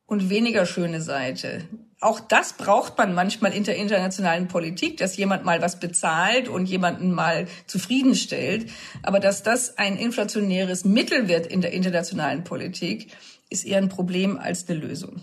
und 0.05 0.29
weniger 0.29 0.65
schöne 0.65 1.01
Seite 1.01 1.67
auch 2.01 2.21
das 2.21 2.53
braucht 2.53 2.97
man 2.97 3.13
manchmal 3.13 3.53
in 3.53 3.65
der 3.65 3.75
internationalen 3.75 4.47
Politik, 4.47 4.97
dass 4.97 5.17
jemand 5.17 5.43
mal 5.43 5.61
was 5.61 5.79
bezahlt 5.79 6.47
und 6.47 6.65
jemanden 6.67 7.11
mal 7.11 7.47
zufriedenstellt. 7.67 8.71
Aber 9.03 9.19
dass 9.19 9.43
das 9.43 9.77
ein 9.77 9.97
inflationäres 9.97 10.85
Mittel 10.85 11.27
wird 11.27 11.45
in 11.45 11.61
der 11.61 11.73
internationalen 11.73 12.45
Politik, 12.45 13.11
ist 13.49 13.65
eher 13.65 13.79
ein 13.79 13.89
Problem 13.89 14.37
als 14.37 14.69
eine 14.69 14.79
Lösung. 14.79 15.21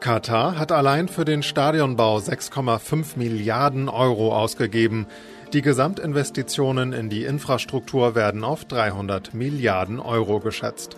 Katar 0.00 0.58
hat 0.58 0.72
allein 0.72 1.06
für 1.06 1.24
den 1.24 1.42
Stadionbau 1.42 2.18
6,5 2.18 3.16
Milliarden 3.16 3.88
Euro 3.88 4.36
ausgegeben. 4.36 5.06
Die 5.52 5.62
Gesamtinvestitionen 5.62 6.92
in 6.92 7.08
die 7.08 7.24
Infrastruktur 7.24 8.14
werden 8.14 8.42
auf 8.42 8.64
300 8.64 9.32
Milliarden 9.32 10.00
Euro 10.00 10.40
geschätzt. 10.40 10.96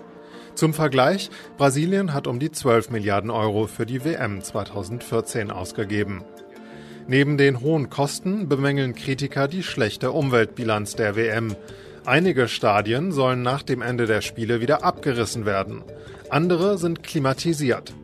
Zum 0.54 0.72
Vergleich, 0.72 1.30
Brasilien 1.58 2.14
hat 2.14 2.26
um 2.26 2.38
die 2.38 2.50
12 2.50 2.90
Milliarden 2.90 3.30
Euro 3.30 3.66
für 3.66 3.84
die 3.84 4.04
WM 4.04 4.40
2014 4.40 5.50
ausgegeben. 5.50 6.22
Neben 7.06 7.36
den 7.36 7.60
hohen 7.60 7.90
Kosten 7.90 8.48
bemängeln 8.48 8.94
Kritiker 8.94 9.48
die 9.48 9.62
schlechte 9.62 10.12
Umweltbilanz 10.12 10.96
der 10.96 11.16
WM. 11.16 11.56
Einige 12.06 12.48
Stadien 12.48 13.12
sollen 13.12 13.40
nach 13.40 13.62
dem 13.62 13.80
Ende 13.80 14.04
der 14.04 14.20
Spiele 14.20 14.60
wieder 14.60 14.84
abgerissen 14.84 15.46
werden. 15.46 15.82
Andere 16.28 16.76
sind 16.76 17.02
klimatisiert. 17.02 17.94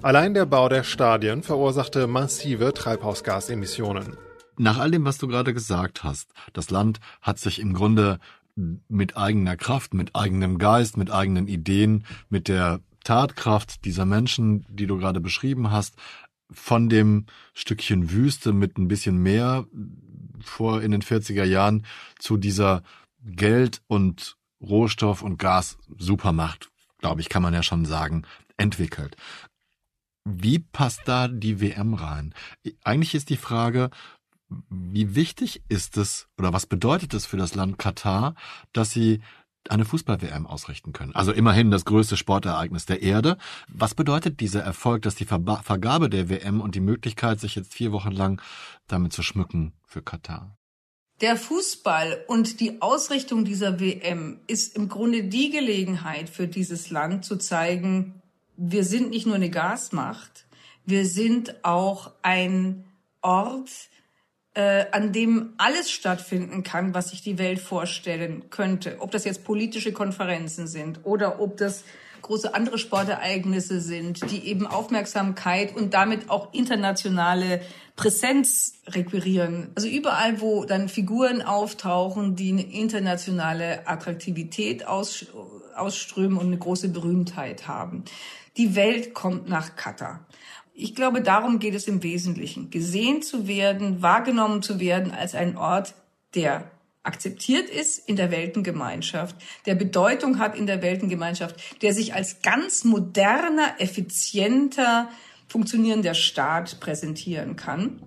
Allein 0.00 0.32
der 0.32 0.46
Bau 0.46 0.70
der 0.70 0.82
Stadien 0.82 1.42
verursachte 1.42 2.06
massive 2.06 2.72
Treibhausgasemissionen. 2.72 4.16
Nach 4.56 4.78
all 4.78 4.90
dem, 4.90 5.04
was 5.04 5.18
du 5.18 5.28
gerade 5.28 5.52
gesagt 5.52 6.04
hast, 6.04 6.32
das 6.54 6.70
Land 6.70 7.00
hat 7.20 7.38
sich 7.38 7.58
im 7.58 7.74
Grunde 7.74 8.18
mit 8.54 9.18
eigener 9.18 9.56
Kraft, 9.56 9.92
mit 9.92 10.16
eigenem 10.16 10.56
Geist, 10.56 10.96
mit 10.96 11.10
eigenen 11.10 11.46
Ideen, 11.46 12.04
mit 12.30 12.48
der 12.48 12.80
Tatkraft 13.04 13.84
dieser 13.84 14.06
Menschen, 14.06 14.64
die 14.70 14.86
du 14.86 14.96
gerade 14.96 15.20
beschrieben 15.20 15.70
hast, 15.70 15.96
von 16.50 16.88
dem 16.88 17.26
Stückchen 17.52 18.10
Wüste 18.10 18.54
mit 18.54 18.78
ein 18.78 18.88
bisschen 18.88 19.18
mehr 19.18 19.66
vor 20.42 20.80
in 20.80 20.92
den 20.92 21.02
40er 21.02 21.44
Jahren 21.44 21.84
zu 22.18 22.38
dieser 22.38 22.82
Geld- 23.24 23.82
und 23.86 24.36
Rohstoff- 24.60 25.22
und 25.22 25.38
Gas-Supermacht, 25.38 26.70
glaube 26.98 27.20
ich, 27.20 27.28
kann 27.28 27.42
man 27.42 27.54
ja 27.54 27.62
schon 27.62 27.84
sagen, 27.84 28.26
entwickelt. 28.56 29.16
Wie 30.24 30.58
passt 30.58 31.02
da 31.06 31.28
die 31.28 31.60
WM 31.60 31.94
rein? 31.94 32.34
Eigentlich 32.84 33.14
ist 33.14 33.30
die 33.30 33.38
Frage, 33.38 33.90
wie 34.68 35.14
wichtig 35.14 35.62
ist 35.68 35.96
es 35.96 36.28
oder 36.36 36.52
was 36.52 36.66
bedeutet 36.66 37.14
es 37.14 37.24
für 37.24 37.36
das 37.36 37.54
Land 37.54 37.78
Katar, 37.78 38.34
dass 38.72 38.90
sie 38.90 39.22
eine 39.68 39.84
Fußball-WM 39.84 40.46
ausrichten 40.46 40.92
können. 40.92 41.14
Also 41.14 41.32
immerhin 41.32 41.70
das 41.70 41.84
größte 41.84 42.16
Sportereignis 42.16 42.86
der 42.86 43.02
Erde. 43.02 43.36
Was 43.68 43.94
bedeutet 43.94 44.40
dieser 44.40 44.62
Erfolg, 44.62 45.02
dass 45.02 45.14
die 45.14 45.26
Vergabe 45.26 46.10
der 46.10 46.28
WM 46.28 46.60
und 46.60 46.74
die 46.74 46.80
Möglichkeit, 46.80 47.40
sich 47.40 47.54
jetzt 47.54 47.74
vier 47.74 47.92
Wochen 47.92 48.10
lang 48.10 48.42
damit 48.88 49.12
zu 49.12 49.22
schmücken 49.22 49.72
für 49.84 50.02
Katar? 50.02 50.56
Der 51.20 51.36
Fußball 51.36 52.24
und 52.28 52.60
die 52.60 52.80
Ausrichtung 52.80 53.44
dieser 53.44 53.78
WM 53.78 54.40
ist 54.46 54.74
im 54.74 54.88
Grunde 54.88 55.24
die 55.24 55.50
Gelegenheit 55.50 56.30
für 56.30 56.48
dieses 56.48 56.90
Land 56.90 57.26
zu 57.26 57.36
zeigen, 57.36 58.22
wir 58.56 58.84
sind 58.84 59.10
nicht 59.10 59.26
nur 59.26 59.34
eine 59.34 59.50
Gasmacht, 59.50 60.46
wir 60.86 61.04
sind 61.04 61.62
auch 61.62 62.12
ein 62.22 62.86
Ort, 63.20 63.70
äh, 64.54 64.86
an 64.92 65.12
dem 65.12 65.52
alles 65.58 65.90
stattfinden 65.90 66.62
kann, 66.62 66.94
was 66.94 67.10
sich 67.10 67.20
die 67.20 67.36
Welt 67.36 67.60
vorstellen 67.60 68.48
könnte. 68.48 68.96
Ob 69.00 69.10
das 69.10 69.24
jetzt 69.24 69.44
politische 69.44 69.92
Konferenzen 69.92 70.66
sind 70.66 71.00
oder 71.04 71.38
ob 71.38 71.58
das 71.58 71.84
große 72.22 72.54
andere 72.54 72.78
Sportereignisse 72.78 73.80
sind, 73.80 74.30
die 74.30 74.46
eben 74.46 74.66
Aufmerksamkeit 74.66 75.74
und 75.74 75.94
damit 75.94 76.30
auch 76.30 76.52
internationale 76.52 77.60
Präsenz 77.96 78.74
requirieren. 78.86 79.70
Also 79.74 79.88
überall, 79.88 80.40
wo 80.40 80.64
dann 80.64 80.88
Figuren 80.88 81.42
auftauchen, 81.42 82.36
die 82.36 82.50
eine 82.52 82.62
internationale 82.62 83.86
Attraktivität 83.86 84.86
aus, 84.86 85.26
ausströmen 85.76 86.38
und 86.38 86.46
eine 86.46 86.58
große 86.58 86.88
Berühmtheit 86.88 87.68
haben. 87.68 88.04
Die 88.56 88.74
Welt 88.74 89.14
kommt 89.14 89.48
nach 89.48 89.76
Katar. 89.76 90.26
Ich 90.72 90.94
glaube, 90.94 91.20
darum 91.20 91.58
geht 91.58 91.74
es 91.74 91.88
im 91.88 92.02
Wesentlichen. 92.02 92.70
Gesehen 92.70 93.22
zu 93.22 93.46
werden, 93.46 94.00
wahrgenommen 94.00 94.62
zu 94.62 94.80
werden 94.80 95.12
als 95.12 95.34
ein 95.34 95.58
Ort, 95.58 95.94
der 96.34 96.70
akzeptiert 97.02 97.70
ist 97.70 97.98
in 98.08 98.16
der 98.16 98.30
Weltengemeinschaft, 98.30 99.36
der 99.66 99.74
Bedeutung 99.74 100.38
hat 100.38 100.56
in 100.56 100.66
der 100.66 100.82
Weltengemeinschaft, 100.82 101.82
der 101.82 101.94
sich 101.94 102.14
als 102.14 102.42
ganz 102.42 102.84
moderner, 102.84 103.74
effizienter, 103.78 105.08
funktionierender 105.48 106.14
Staat 106.14 106.78
präsentieren 106.80 107.56
kann. 107.56 108.02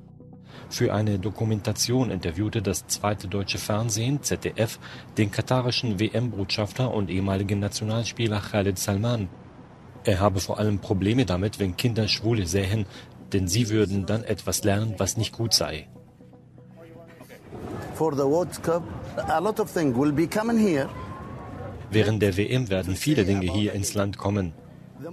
Für 0.69 0.93
eine 0.93 1.19
Dokumentation 1.19 2.09
interviewte 2.09 2.61
das 2.61 2.87
zweite 2.87 3.27
deutsche 3.27 3.57
Fernsehen 3.57 4.23
ZDF 4.23 4.79
den 5.17 5.29
katarischen 5.29 5.99
WM-Botschafter 5.99 6.91
und 6.93 7.09
ehemaligen 7.09 7.59
Nationalspieler 7.59 8.39
Khalid 8.39 8.79
Salman. 8.79 9.29
Er 10.03 10.19
habe 10.19 10.39
vor 10.39 10.59
allem 10.59 10.79
Probleme 10.79 11.25
damit, 11.25 11.59
wenn 11.59 11.77
Kinder 11.77 12.07
Schwule 12.07 12.45
sähen, 12.45 12.85
denn 13.33 13.47
sie 13.47 13.69
würden 13.69 14.05
dann 14.05 14.23
etwas 14.23 14.63
lernen, 14.63 14.95
was 14.97 15.17
nicht 15.17 15.33
gut 15.33 15.53
sei. 15.53 15.87
Während 21.91 22.21
der 22.21 22.37
WM 22.37 22.69
werden 22.69 22.95
viele 22.95 23.25
Dinge 23.25 23.51
hier 23.51 23.73
ins 23.73 23.93
Land 23.93 24.17
kommen. 24.17 24.53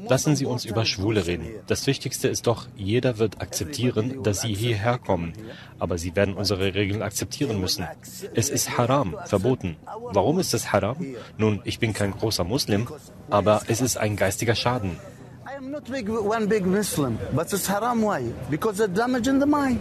Lassen 0.08 0.37
Sie 0.37 0.46
uns 0.46 0.64
über 0.64 0.84
Schwule 0.84 1.26
reden. 1.26 1.46
Das 1.66 1.87
Wichtigste 1.87 2.28
ist 2.28 2.46
doch, 2.46 2.68
jeder 2.76 3.18
wird 3.18 3.40
akzeptieren, 3.40 4.22
dass 4.22 4.42
sie 4.42 4.54
hierher 4.54 4.99
kommen. 4.99 5.32
Aber 5.78 5.99
sie 5.99 6.14
werden 6.14 6.34
unsere 6.34 6.75
Regeln 6.75 7.02
akzeptieren 7.02 7.60
müssen. 7.60 7.87
Es 8.34 8.50
ist 8.50 8.78
haram, 8.78 9.16
verboten. 9.26 9.76
Warum 10.12 10.38
ist 10.38 10.54
es 10.54 10.72
haram? 10.72 10.96
Nun, 11.38 11.60
ich 11.64 11.78
bin 11.78 11.92
kein 11.92 12.12
großer 12.12 12.44
Muslim, 12.44 12.87
aber 13.30 13.62
es 13.66 13.80
ist 13.80 13.96
ein 13.96 14.16
geistiger 14.16 14.54
Schaden. 14.54 14.96
I'm 15.44 15.70
not 15.70 15.90
big, 15.90 16.08
one 16.08 16.46
big 16.46 16.64
Muslim, 16.64 17.18
but 17.32 17.52
it's 17.52 17.68
haram. 17.68 18.02
Why? 18.02 18.32
Because 18.49 18.82
it's 18.82 18.94
damage 18.94 19.28
in 19.28 19.40
the 19.40 19.46
mind. 19.46 19.80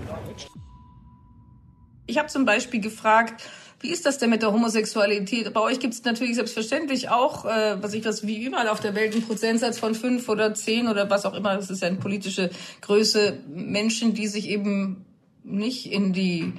Ich 2.09 2.17
habe 2.17 2.27
zum 2.27 2.43
Beispiel 2.43 2.81
gefragt, 2.81 3.43
wie 3.81 3.91
ist 3.91 4.03
das 4.07 4.17
denn 4.17 4.31
mit 4.31 4.41
der 4.41 4.51
Homosexualität? 4.51 5.53
Bei 5.53 5.61
euch 5.61 5.79
gibt 5.79 5.93
es 5.93 6.03
natürlich 6.03 6.35
selbstverständlich 6.35 7.09
auch, 7.09 7.45
äh, 7.45 7.81
was 7.81 7.93
ich 7.93 8.03
was 8.03 8.25
wie 8.25 8.43
überall 8.43 8.67
auf 8.67 8.79
der 8.79 8.95
Welt, 8.95 9.13
einen 9.13 9.21
Prozentsatz 9.21 9.77
von 9.77 9.93
fünf 9.93 10.27
oder 10.27 10.55
zehn 10.55 10.87
oder 10.87 11.07
was 11.11 11.27
auch 11.27 11.35
immer. 11.35 11.55
Das 11.55 11.69
ist 11.69 11.83
ja 11.83 11.87
eine 11.87 11.97
politische 11.97 12.49
Größe. 12.81 13.37
Menschen, 13.47 14.15
die 14.15 14.25
sich 14.25 14.49
eben 14.49 15.05
nicht 15.43 15.91
in 15.91 16.11
die 16.11 16.53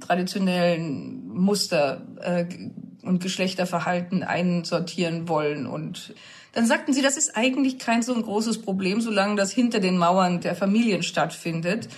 traditionellen 0.00 1.28
Muster 1.28 2.02
äh, 2.20 2.46
und 3.02 3.22
Geschlechterverhalten 3.22 4.24
einsortieren 4.24 5.28
wollen. 5.28 5.66
Und 5.66 6.12
dann 6.52 6.66
sagten 6.66 6.92
sie, 6.92 7.02
das 7.02 7.16
ist 7.16 7.36
eigentlich 7.36 7.78
kein 7.78 8.02
so 8.02 8.12
ein 8.12 8.22
großes 8.22 8.62
Problem, 8.62 9.00
solange 9.00 9.36
das 9.36 9.52
hinter 9.52 9.78
den 9.78 9.96
Mauern 9.96 10.40
der 10.40 10.56
Familien 10.56 11.04
stattfindet. 11.04 11.88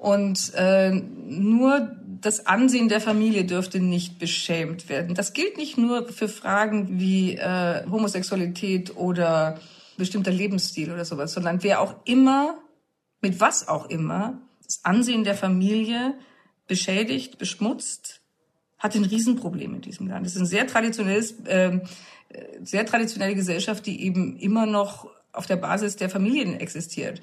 Und 0.00 0.54
äh, 0.54 0.92
nur 0.92 1.94
das 2.22 2.46
Ansehen 2.46 2.88
der 2.88 3.02
Familie 3.02 3.44
dürfte 3.44 3.80
nicht 3.80 4.18
beschämt 4.18 4.88
werden. 4.88 5.14
Das 5.14 5.34
gilt 5.34 5.58
nicht 5.58 5.76
nur 5.76 6.08
für 6.08 6.26
Fragen 6.26 6.98
wie 6.98 7.36
äh, 7.36 7.84
Homosexualität 7.90 8.96
oder 8.96 9.60
bestimmter 9.98 10.30
Lebensstil 10.30 10.90
oder 10.90 11.04
sowas, 11.04 11.34
sondern 11.34 11.62
wer 11.62 11.82
auch 11.82 11.96
immer, 12.06 12.58
mit 13.20 13.40
was 13.40 13.68
auch 13.68 13.90
immer, 13.90 14.40
das 14.64 14.86
Ansehen 14.86 15.22
der 15.22 15.34
Familie 15.34 16.14
beschädigt, 16.66 17.36
beschmutzt, 17.36 18.22
hat 18.78 18.94
ein 18.94 19.04
Riesenproblem 19.04 19.74
in 19.74 19.80
diesem 19.82 20.08
Land. 20.08 20.26
Es 20.26 20.34
ist 20.34 20.40
ein 20.40 20.46
sehr 20.46 20.66
traditionelles, 20.66 21.38
äh, 21.44 21.78
sehr 22.62 22.86
traditionelle 22.86 23.34
Gesellschaft, 23.34 23.84
die 23.84 24.02
eben 24.02 24.38
immer 24.38 24.64
noch 24.64 25.10
auf 25.32 25.44
der 25.44 25.56
Basis 25.56 25.96
der 25.96 26.08
Familien 26.08 26.58
existiert. 26.58 27.20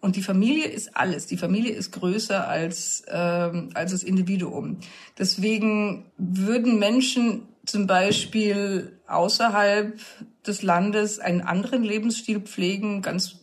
Und 0.00 0.16
die 0.16 0.22
Familie 0.22 0.66
ist 0.66 0.96
alles. 0.96 1.26
Die 1.26 1.36
Familie 1.36 1.72
ist 1.72 1.92
größer 1.92 2.46
als, 2.46 3.04
ähm, 3.08 3.70
als 3.74 3.92
das 3.92 4.02
Individuum. 4.02 4.78
Deswegen 5.18 6.06
würden 6.18 6.78
Menschen 6.78 7.48
zum 7.64 7.86
Beispiel 7.86 8.98
außerhalb 9.06 9.98
des 10.46 10.62
Landes 10.62 11.18
einen 11.18 11.40
anderen 11.40 11.82
Lebensstil 11.82 12.40
pflegen, 12.40 13.00
ganz 13.00 13.36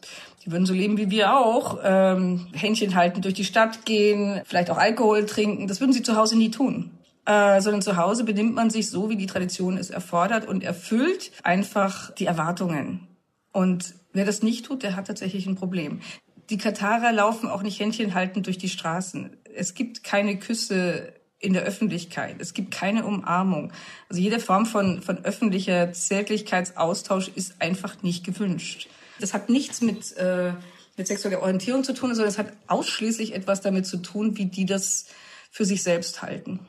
die 0.46 0.52
würden 0.52 0.66
so 0.66 0.74
leben 0.74 0.98
wie 0.98 1.12
wir 1.12 1.38
auch, 1.38 1.80
ähm, 1.84 2.48
Händchen 2.54 2.96
halten, 2.96 3.22
durch 3.22 3.36
die 3.36 3.46
Stadt 3.46 3.86
gehen, 3.86 4.42
vielleicht 4.46 4.72
auch 4.72 4.78
Alkohol 4.78 5.26
trinken. 5.26 5.68
Das 5.68 5.80
würden 5.80 5.94
sie 5.94 6.02
zu 6.02 6.16
Hause 6.16 6.38
nie 6.38 6.50
tun. 6.50 6.92
Äh, 7.26 7.62
sondern 7.62 7.84
zu 7.84 7.98
Hause 7.98 8.24
benimmt 8.24 8.56
man 8.56 8.72
sich 8.72 8.90
so, 8.90 9.10
wie 9.10 9.16
die 9.16 9.28
Tradition 9.28 9.78
es 9.78 9.92
erfordert 9.92 10.48
und 10.48 10.64
erfüllt 10.64 11.32
einfach 11.44 12.12
die 12.16 12.26
Erwartungen. 12.26 13.08
Und 13.52 13.94
wer 14.14 14.26
das 14.26 14.42
nicht 14.42 14.66
tut, 14.66 14.82
der 14.82 14.96
hat 14.96 15.06
tatsächlich 15.06 15.46
ein 15.46 15.56
Problem. 15.56 16.02
Die 16.52 16.58
Katarer 16.58 17.14
laufen 17.14 17.48
auch 17.48 17.64
nicht 17.64 17.80
Händchen 17.80 18.14
haltend 18.14 18.46
durch 18.46 18.58
die 18.58 18.68
Straßen. 18.68 19.38
Es 19.56 19.74
gibt 19.74 20.04
keine 20.04 20.38
Küsse 20.38 21.14
in 21.40 21.54
der 21.54 21.64
Öffentlichkeit. 21.64 22.36
Es 22.40 22.54
gibt 22.54 22.72
keine 22.72 23.06
Umarmung. 23.06 23.72
Also 24.10 24.22
jede 24.22 24.42
Form 24.42 24.66
von, 24.66 25.02
von 25.02 25.24
öffentlicher 25.24 25.94
Zärtlichkeitsaustausch 25.94 27.30
ist 27.36 27.62
einfach 27.62 28.04
nicht 28.04 28.26
gewünscht. 28.26 28.90
Das 29.22 29.34
hat 29.34 29.50
nichts 29.50 29.80
mit, 29.80 30.16
äh, 30.18 30.52
mit 30.98 31.08
sexueller 31.08 31.42
Orientierung 31.42 31.86
zu 31.86 31.94
tun, 31.94 32.14
sondern 32.14 32.28
es 32.28 32.38
hat 32.38 32.52
ausschließlich 32.68 33.34
etwas 33.34 33.62
damit 33.62 33.88
zu 33.88 33.98
tun, 33.98 34.38
wie 34.38 34.48
die 34.48 34.66
das 34.66 35.06
für 35.52 35.64
sich 35.64 35.84
selbst 35.84 36.22
halten. 36.22 36.60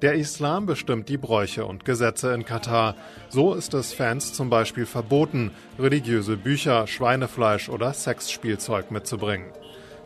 Der 0.00 0.14
Islam 0.14 0.64
bestimmt 0.66 1.08
die 1.08 1.16
Bräuche 1.16 1.66
und 1.66 1.84
Gesetze 1.84 2.32
in 2.32 2.44
Katar. 2.44 2.94
So 3.30 3.54
ist 3.54 3.74
es 3.74 3.92
Fans 3.92 4.32
zum 4.32 4.48
Beispiel 4.48 4.86
verboten, 4.86 5.50
religiöse 5.76 6.36
Bücher, 6.36 6.86
Schweinefleisch 6.86 7.68
oder 7.68 7.92
Sexspielzeug 7.92 8.92
mitzubringen. 8.92 9.50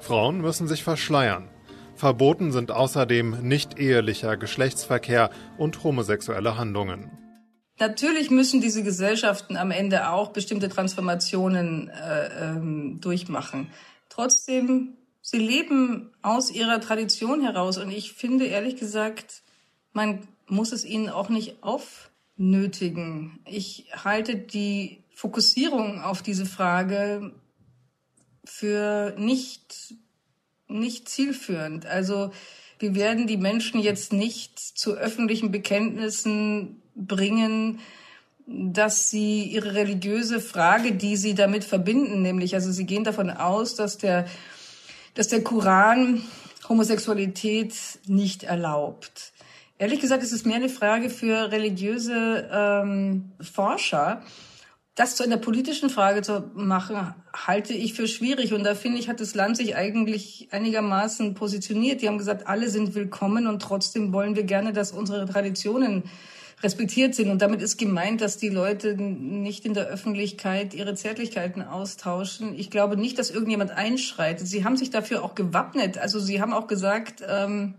Frauen 0.01 0.41
müssen 0.41 0.67
sich 0.67 0.83
verschleiern. 0.83 1.51
Verboten 1.95 2.53
sind 2.53 2.71
außerdem 2.71 3.47
nicht 3.47 3.79
ehelicher 3.79 4.39
Geschlechtsverkehr 4.39 5.29
und 5.59 5.85
homosexuelle 5.85 6.57
Handlungen. 6.57 7.11
Natürlich 7.79 8.31
müssen 8.31 8.63
diese 8.63 8.83
Gesellschaften 8.83 9.59
am 9.59 9.71
Ende 9.71 10.09
auch 10.09 10.31
bestimmte 10.31 10.71
Transformationen 10.71 11.91
äh, 11.91 12.47
ähm, 12.47 12.99
durchmachen. 13.03 13.69
Trotzdem, 14.09 14.97
sie 15.21 15.39
leben 15.39 16.13
aus 16.23 16.51
ihrer 16.51 16.81
Tradition 16.81 17.43
heraus 17.43 17.77
und 17.77 17.91
ich 17.91 18.15
finde 18.15 18.47
ehrlich 18.47 18.77
gesagt, 18.77 19.43
man 19.93 20.27
muss 20.47 20.73
es 20.73 20.85
ihnen 20.85 21.09
auch 21.09 21.29
nicht 21.29 21.63
aufnötigen. 21.63 23.41
Ich 23.47 23.87
halte 24.05 24.37
die 24.37 24.99
Fokussierung 25.15 26.01
auf 26.01 26.23
diese 26.23 26.47
Frage 26.47 27.33
für 28.45 29.15
nicht, 29.19 29.95
nicht 30.69 31.09
zielführend. 31.09 31.87
Also 31.87 32.33
wir 32.79 32.95
werden 32.95 33.27
die 33.27 33.37
Menschen 33.37 33.81
jetzt 33.81 34.13
nicht 34.13 34.59
zu 34.59 34.95
öffentlichen 34.95 35.53
Bekenntnissen 35.53 36.83
bringen, 36.97 37.79
dass 38.47 39.09
sie 39.09 39.45
ihre 39.45 39.75
religiöse 39.75 40.41
Frage, 40.41 40.93
die 40.93 41.17
sie 41.17 41.35
damit 41.35 41.65
verbinden, 41.65 42.23
nämlich, 42.23 42.55
also 42.55 42.73
sie 42.73 42.87
gehen 42.87 43.05
davon 43.05 43.31
aus, 43.31 43.77
dass 43.77 43.99
der, 43.99 44.27
dass 45.15 45.29
der 45.29 45.45
Koran 45.45 46.23
Homosexualität 46.69 47.75
nicht 48.07 48.43
erlaubt. 48.43 49.32
Ehrlich 49.83 49.99
gesagt 49.99 50.23
ist 50.23 50.31
es 50.31 50.45
mehr 50.45 50.55
eine 50.55 50.69
Frage 50.69 51.11
für 51.11 51.51
religiöse 51.51 52.49
ähm, 52.53 53.33
Forscher. 53.41 54.23
Das 54.95 55.17
zu 55.17 55.25
einer 55.25 55.39
politischen 55.39 55.91
Frage 55.91 56.23
zu 56.23 56.53
machen, 56.55 57.17
halte 57.35 57.73
ich 57.73 57.93
für 57.93 58.07
schwierig. 58.07 58.55
Und 58.55 58.63
da 58.63 58.77
finde 58.77 59.01
ich, 59.01 59.09
hat 59.09 59.19
das 59.19 59.35
Land 59.35 59.57
sich 59.57 59.75
eigentlich 59.75 60.47
einigermaßen 60.53 61.35
positioniert. 61.35 62.01
Die 62.01 62.07
haben 62.07 62.19
gesagt, 62.19 62.47
alle 62.47 62.69
sind 62.69 62.95
willkommen 62.95 63.49
und 63.49 63.61
trotzdem 63.61 64.13
wollen 64.13 64.37
wir 64.37 64.45
gerne, 64.45 64.73
dass 64.73 64.93
unsere 64.93 65.27
Traditionen 65.27 66.05
respektiert 66.63 67.17
sind. 67.17 67.31
Und 67.31 67.43
damit 67.43 67.61
ist 67.61 67.77
gemeint, 67.77 68.21
dass 68.21 68.37
die 68.37 68.51
Leute 68.51 68.95
nicht 68.95 69.65
in 69.65 69.75
der 69.75 69.89
Öffentlichkeit 69.89 70.75
ihre 70.75 70.95
Zärtlichkeiten 70.95 71.61
austauschen. 71.61 72.57
Ich 72.57 72.71
glaube 72.71 72.97
nicht, 72.97 73.19
dass 73.19 73.33
irgendjemand 73.33 73.73
einschreitet. 73.73 74.47
Sie 74.47 74.65
haben 74.65 74.77
sich 74.77 74.91
dafür 74.91 75.25
auch 75.25 75.35
gewappnet. 75.35 75.99
Also 75.99 76.21
sie 76.21 76.41
haben 76.41 76.53
auch 76.53 76.69
gesagt, 76.69 77.25
ähm, 77.29 77.75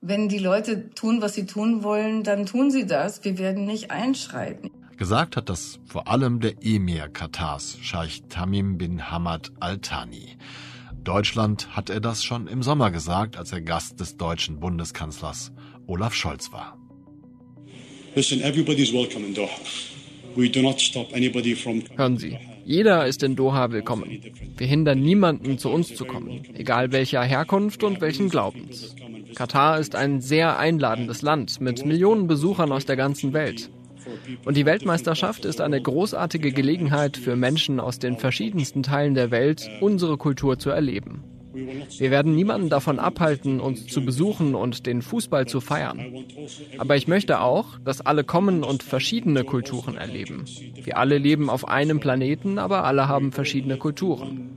wenn 0.00 0.28
die 0.28 0.38
Leute 0.38 0.90
tun, 0.90 1.20
was 1.20 1.34
sie 1.34 1.46
tun 1.46 1.82
wollen, 1.82 2.22
dann 2.22 2.46
tun 2.46 2.70
sie 2.70 2.86
das. 2.86 3.22
Wir 3.24 3.38
werden 3.38 3.66
nicht 3.66 3.90
einschreiten. 3.90 4.70
Gesagt 4.96 5.36
hat 5.36 5.48
das 5.48 5.78
vor 5.86 6.08
allem 6.08 6.40
der 6.40 6.54
Emir 6.62 7.08
Katars, 7.08 7.78
Scheich 7.80 8.22
Tamim 8.28 8.76
bin 8.76 9.10
Hamad 9.10 9.50
Al-Thani. 9.60 10.36
Deutschland 11.02 11.74
hat 11.74 11.88
er 11.88 12.00
das 12.00 12.22
schon 12.22 12.46
im 12.46 12.62
Sommer 12.62 12.90
gesagt, 12.90 13.38
als 13.38 13.52
er 13.52 13.62
Gast 13.62 14.00
des 14.00 14.18
deutschen 14.18 14.60
Bundeskanzlers 14.60 15.52
Olaf 15.86 16.14
Scholz 16.14 16.52
war. 16.52 16.76
Listen, 18.14 18.42
everybody's 18.42 18.92
welcome 18.92 19.26
in 19.26 19.34
Doha. 19.34 19.48
We 20.36 20.50
do 20.50 20.60
not 20.60 20.80
stop 20.80 21.12
anybody 21.14 21.54
from 21.54 21.82
Hören 21.96 22.18
Sie, 22.18 22.38
jeder 22.64 23.06
ist 23.06 23.22
in 23.22 23.36
Doha 23.36 23.72
willkommen. 23.72 24.20
Wir 24.56 24.66
hindern 24.66 25.00
niemanden, 25.00 25.58
zu 25.58 25.70
uns 25.70 25.94
zu 25.94 26.04
kommen, 26.04 26.42
egal 26.54 26.92
welcher 26.92 27.22
Herkunft 27.22 27.82
und 27.82 28.00
welchen 28.00 28.28
Glaubens. 28.28 28.94
Katar 29.34 29.78
ist 29.78 29.94
ein 29.94 30.20
sehr 30.20 30.58
einladendes 30.58 31.22
Land 31.22 31.60
mit 31.60 31.84
Millionen 31.84 32.26
Besuchern 32.26 32.72
aus 32.72 32.84
der 32.84 32.96
ganzen 32.96 33.32
Welt. 33.32 33.70
Und 34.44 34.56
die 34.56 34.66
Weltmeisterschaft 34.66 35.44
ist 35.44 35.60
eine 35.60 35.80
großartige 35.80 36.52
Gelegenheit 36.52 37.16
für 37.16 37.36
Menschen 37.36 37.80
aus 37.80 37.98
den 37.98 38.16
verschiedensten 38.16 38.82
Teilen 38.82 39.14
der 39.14 39.30
Welt, 39.30 39.68
unsere 39.80 40.16
Kultur 40.16 40.58
zu 40.58 40.70
erleben. 40.70 41.24
Wir 41.52 42.10
werden 42.10 42.34
niemanden 42.36 42.68
davon 42.68 42.98
abhalten, 42.98 43.60
uns 43.60 43.86
zu 43.86 44.04
besuchen 44.04 44.54
und 44.54 44.86
den 44.86 45.02
Fußball 45.02 45.46
zu 45.46 45.60
feiern. 45.60 46.24
Aber 46.78 46.96
ich 46.96 47.08
möchte 47.08 47.40
auch, 47.40 47.78
dass 47.84 48.00
alle 48.00 48.22
kommen 48.22 48.62
und 48.62 48.82
verschiedene 48.82 49.44
Kulturen 49.44 49.96
erleben. 49.96 50.44
Wir 50.82 50.96
alle 50.96 51.18
leben 51.18 51.50
auf 51.50 51.66
einem 51.66 51.98
Planeten, 51.98 52.58
aber 52.58 52.84
alle 52.84 53.08
haben 53.08 53.32
verschiedene 53.32 53.78
Kulturen. 53.78 54.56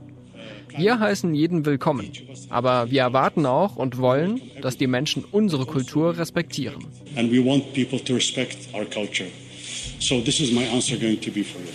Wir 0.76 0.98
heißen 0.98 1.34
jeden 1.34 1.64
willkommen, 1.64 2.10
aber 2.50 2.90
wir 2.90 3.02
erwarten 3.02 3.46
auch 3.46 3.76
und 3.76 3.98
wollen, 3.98 4.40
dass 4.60 4.76
die 4.76 4.88
Menschen 4.88 5.24
unsere 5.24 5.66
Kultur 5.66 6.18
respektieren. 6.18 6.84
And 7.16 7.30
we 7.30 7.44
want 7.44 7.72
people 7.74 8.02
to 8.02 8.14
respect 8.14 8.56
our 8.74 8.84
culture. 8.84 9.28
So 10.00 10.20
this 10.20 10.40
is 10.40 10.50
my 10.50 10.66
answer 10.66 10.96
going 10.96 11.20
to 11.20 11.30
be 11.30 11.44
for 11.44 11.60
you. 11.60 11.68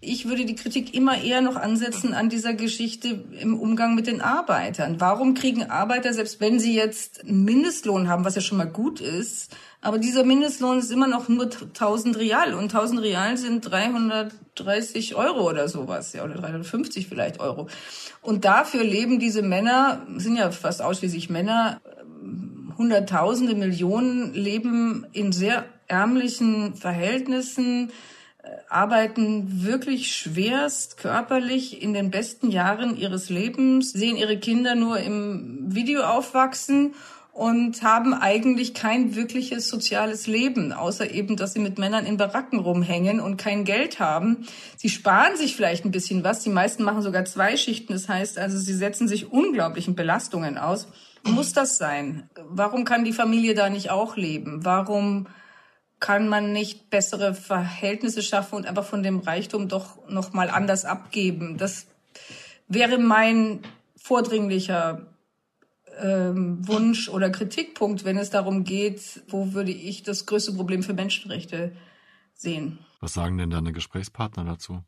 Ich 0.00 0.28
würde 0.28 0.44
die 0.44 0.54
Kritik 0.54 0.94
immer 0.94 1.22
eher 1.22 1.40
noch 1.40 1.56
ansetzen 1.56 2.14
an 2.14 2.28
dieser 2.28 2.54
Geschichte 2.54 3.24
im 3.40 3.58
Umgang 3.58 3.94
mit 3.94 4.06
den 4.06 4.20
Arbeitern. 4.20 5.00
Warum 5.00 5.34
kriegen 5.34 5.64
Arbeiter, 5.64 6.14
selbst 6.14 6.40
wenn 6.40 6.60
sie 6.60 6.74
jetzt 6.74 7.24
einen 7.24 7.44
Mindestlohn 7.44 8.08
haben, 8.08 8.24
was 8.24 8.36
ja 8.36 8.40
schon 8.40 8.58
mal 8.58 8.64
gut 8.64 9.00
ist, 9.00 9.56
aber 9.80 9.98
dieser 9.98 10.24
Mindestlohn 10.24 10.78
ist 10.78 10.90
immer 10.90 11.06
noch 11.06 11.28
nur 11.28 11.44
1000 11.44 12.18
Real 12.18 12.54
und 12.54 12.64
1000 12.64 13.00
Real 13.00 13.36
sind 13.36 13.60
330 13.60 15.14
Euro 15.14 15.48
oder 15.48 15.68
sowas, 15.68 16.12
ja, 16.12 16.24
oder 16.24 16.34
350 16.34 17.06
vielleicht 17.06 17.38
Euro. 17.38 17.68
Und 18.20 18.44
dafür 18.44 18.82
leben 18.82 19.20
diese 19.20 19.42
Männer, 19.42 20.04
sind 20.16 20.36
ja 20.36 20.50
fast 20.50 20.82
ausschließlich 20.82 21.30
Männer, 21.30 21.80
Hunderttausende, 22.76 23.54
Millionen 23.54 24.34
leben 24.34 25.06
in 25.12 25.32
sehr 25.32 25.64
ärmlichen 25.86 26.74
Verhältnissen, 26.74 27.90
arbeiten 28.68 29.64
wirklich 29.64 30.14
schwerst 30.14 30.96
körperlich 30.96 31.82
in 31.82 31.92
den 31.92 32.10
besten 32.10 32.50
Jahren 32.50 32.96
ihres 32.96 33.30
Lebens, 33.30 33.92
sehen 33.92 34.16
ihre 34.16 34.38
Kinder 34.38 34.74
nur 34.74 34.98
im 34.98 35.74
Video 35.74 36.02
aufwachsen 36.02 36.94
und 37.38 37.84
haben 37.84 38.14
eigentlich 38.14 38.74
kein 38.74 39.14
wirkliches 39.14 39.68
soziales 39.68 40.26
Leben, 40.26 40.72
außer 40.72 41.08
eben, 41.08 41.36
dass 41.36 41.52
sie 41.52 41.60
mit 41.60 41.78
Männern 41.78 42.04
in 42.04 42.16
Baracken 42.16 42.58
rumhängen 42.58 43.20
und 43.20 43.36
kein 43.36 43.64
Geld 43.64 44.00
haben. 44.00 44.48
Sie 44.76 44.88
sparen 44.88 45.36
sich 45.36 45.54
vielleicht 45.54 45.84
ein 45.84 45.92
bisschen 45.92 46.24
was. 46.24 46.42
Die 46.42 46.50
meisten 46.50 46.82
machen 46.82 47.00
sogar 47.00 47.24
zwei 47.26 47.56
Schichten. 47.56 47.92
Das 47.92 48.08
heißt 48.08 48.38
also, 48.38 48.58
sie 48.58 48.74
setzen 48.74 49.06
sich 49.06 49.30
unglaublichen 49.30 49.94
Belastungen 49.94 50.58
aus. 50.58 50.88
Muss 51.22 51.52
das 51.52 51.78
sein? 51.78 52.28
Warum 52.48 52.84
kann 52.84 53.04
die 53.04 53.12
Familie 53.12 53.54
da 53.54 53.70
nicht 53.70 53.92
auch 53.92 54.16
leben? 54.16 54.64
Warum 54.64 55.28
kann 56.00 56.26
man 56.26 56.52
nicht 56.52 56.90
bessere 56.90 57.34
Verhältnisse 57.34 58.22
schaffen 58.22 58.56
und 58.56 58.66
einfach 58.66 58.84
von 58.84 59.04
dem 59.04 59.20
Reichtum 59.20 59.68
doch 59.68 60.08
noch 60.08 60.32
mal 60.32 60.50
anders 60.50 60.84
abgeben? 60.84 61.56
Das 61.56 61.86
wäre 62.66 62.98
mein 62.98 63.60
vordringlicher 63.94 65.06
ähm, 66.00 66.66
Wunsch 66.66 67.08
oder 67.08 67.30
Kritikpunkt, 67.30 68.04
wenn 68.04 68.18
es 68.18 68.30
darum 68.30 68.64
geht, 68.64 69.22
wo 69.28 69.52
würde 69.52 69.72
ich 69.72 70.02
das 70.02 70.26
größte 70.26 70.52
Problem 70.52 70.82
für 70.82 70.94
Menschenrechte 70.94 71.72
sehen. 72.34 72.78
Was 73.00 73.14
sagen 73.14 73.38
denn 73.38 73.50
deine 73.50 73.72
Gesprächspartner 73.72 74.44
dazu? 74.44 74.82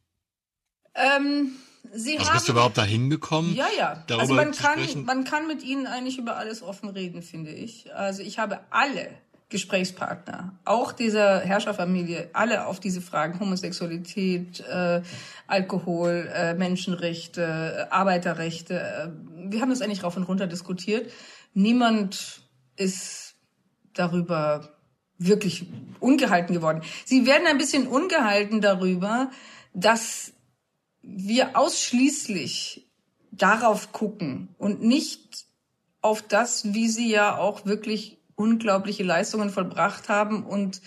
Ähm, 0.95 1.53
Sie 1.93 2.19
also 2.19 2.29
haben, 2.29 2.37
bist 2.37 2.49
du 2.49 2.53
überhaupt 2.53 2.79
da 2.79 2.85
hingekommen? 2.85 3.55
Ja, 3.55 3.67
ja. 3.77 4.05
Darüber 4.07 4.23
also 4.23 4.35
man 4.35 4.53
kann, 4.53 4.79
sprechen? 4.79 5.05
man 5.05 5.25
kann 5.25 5.47
mit 5.47 5.63
ihnen 5.63 5.87
eigentlich 5.87 6.19
über 6.19 6.37
alles 6.37 6.63
offen 6.63 6.89
reden, 6.91 7.23
finde 7.23 7.53
ich. 7.53 7.95
Also 7.95 8.23
ich 8.23 8.39
habe 8.39 8.61
alle 8.71 9.11
Gesprächspartner, 9.51 10.59
auch 10.65 10.93
dieser 10.93 11.41
Herrscherfamilie, 11.41 12.31
alle 12.33 12.67
auf 12.67 12.79
diese 12.79 13.01
Fragen 13.01 13.41
Homosexualität, 13.41 14.61
äh, 14.61 15.03
Alkohol, 15.49 16.31
äh, 16.33 16.55
Menschenrechte, 16.55 17.43
äh, 17.43 17.93
Arbeiterrechte. 17.93 18.81
Äh, 18.81 19.51
wir 19.51 19.61
haben 19.61 19.71
das 19.71 19.83
eigentlich 19.83 20.05
rauf 20.05 20.17
und 20.17 20.23
runter 20.23 20.47
diskutiert. 20.47 21.11
Niemand 21.53 22.43
ist 22.77 23.35
darüber 23.93 24.71
wirklich 25.19 25.67
ungehalten 25.99 26.55
geworden. 26.55 26.83
Sie 27.05 27.27
werden 27.27 27.47
ein 27.49 27.59
bisschen 27.59 27.89
ungehalten 27.89 28.61
darüber, 28.61 29.31
dass 29.75 30.33
wir 31.03 31.59
ausschließlich 31.59 32.89
darauf 33.33 33.91
gucken 33.91 34.55
und 34.59 34.83
nicht 34.83 35.47
auf 36.03 36.23
das, 36.23 36.73
wie 36.73 36.89
sie 36.89 37.11
ja 37.11 37.37
auch 37.37 37.67
wirklich 37.67 38.20
unglaubliche 38.41 39.03
Leistungen 39.03 39.51
vollbracht 39.51 40.09
haben 40.09 40.45
und 40.45 40.81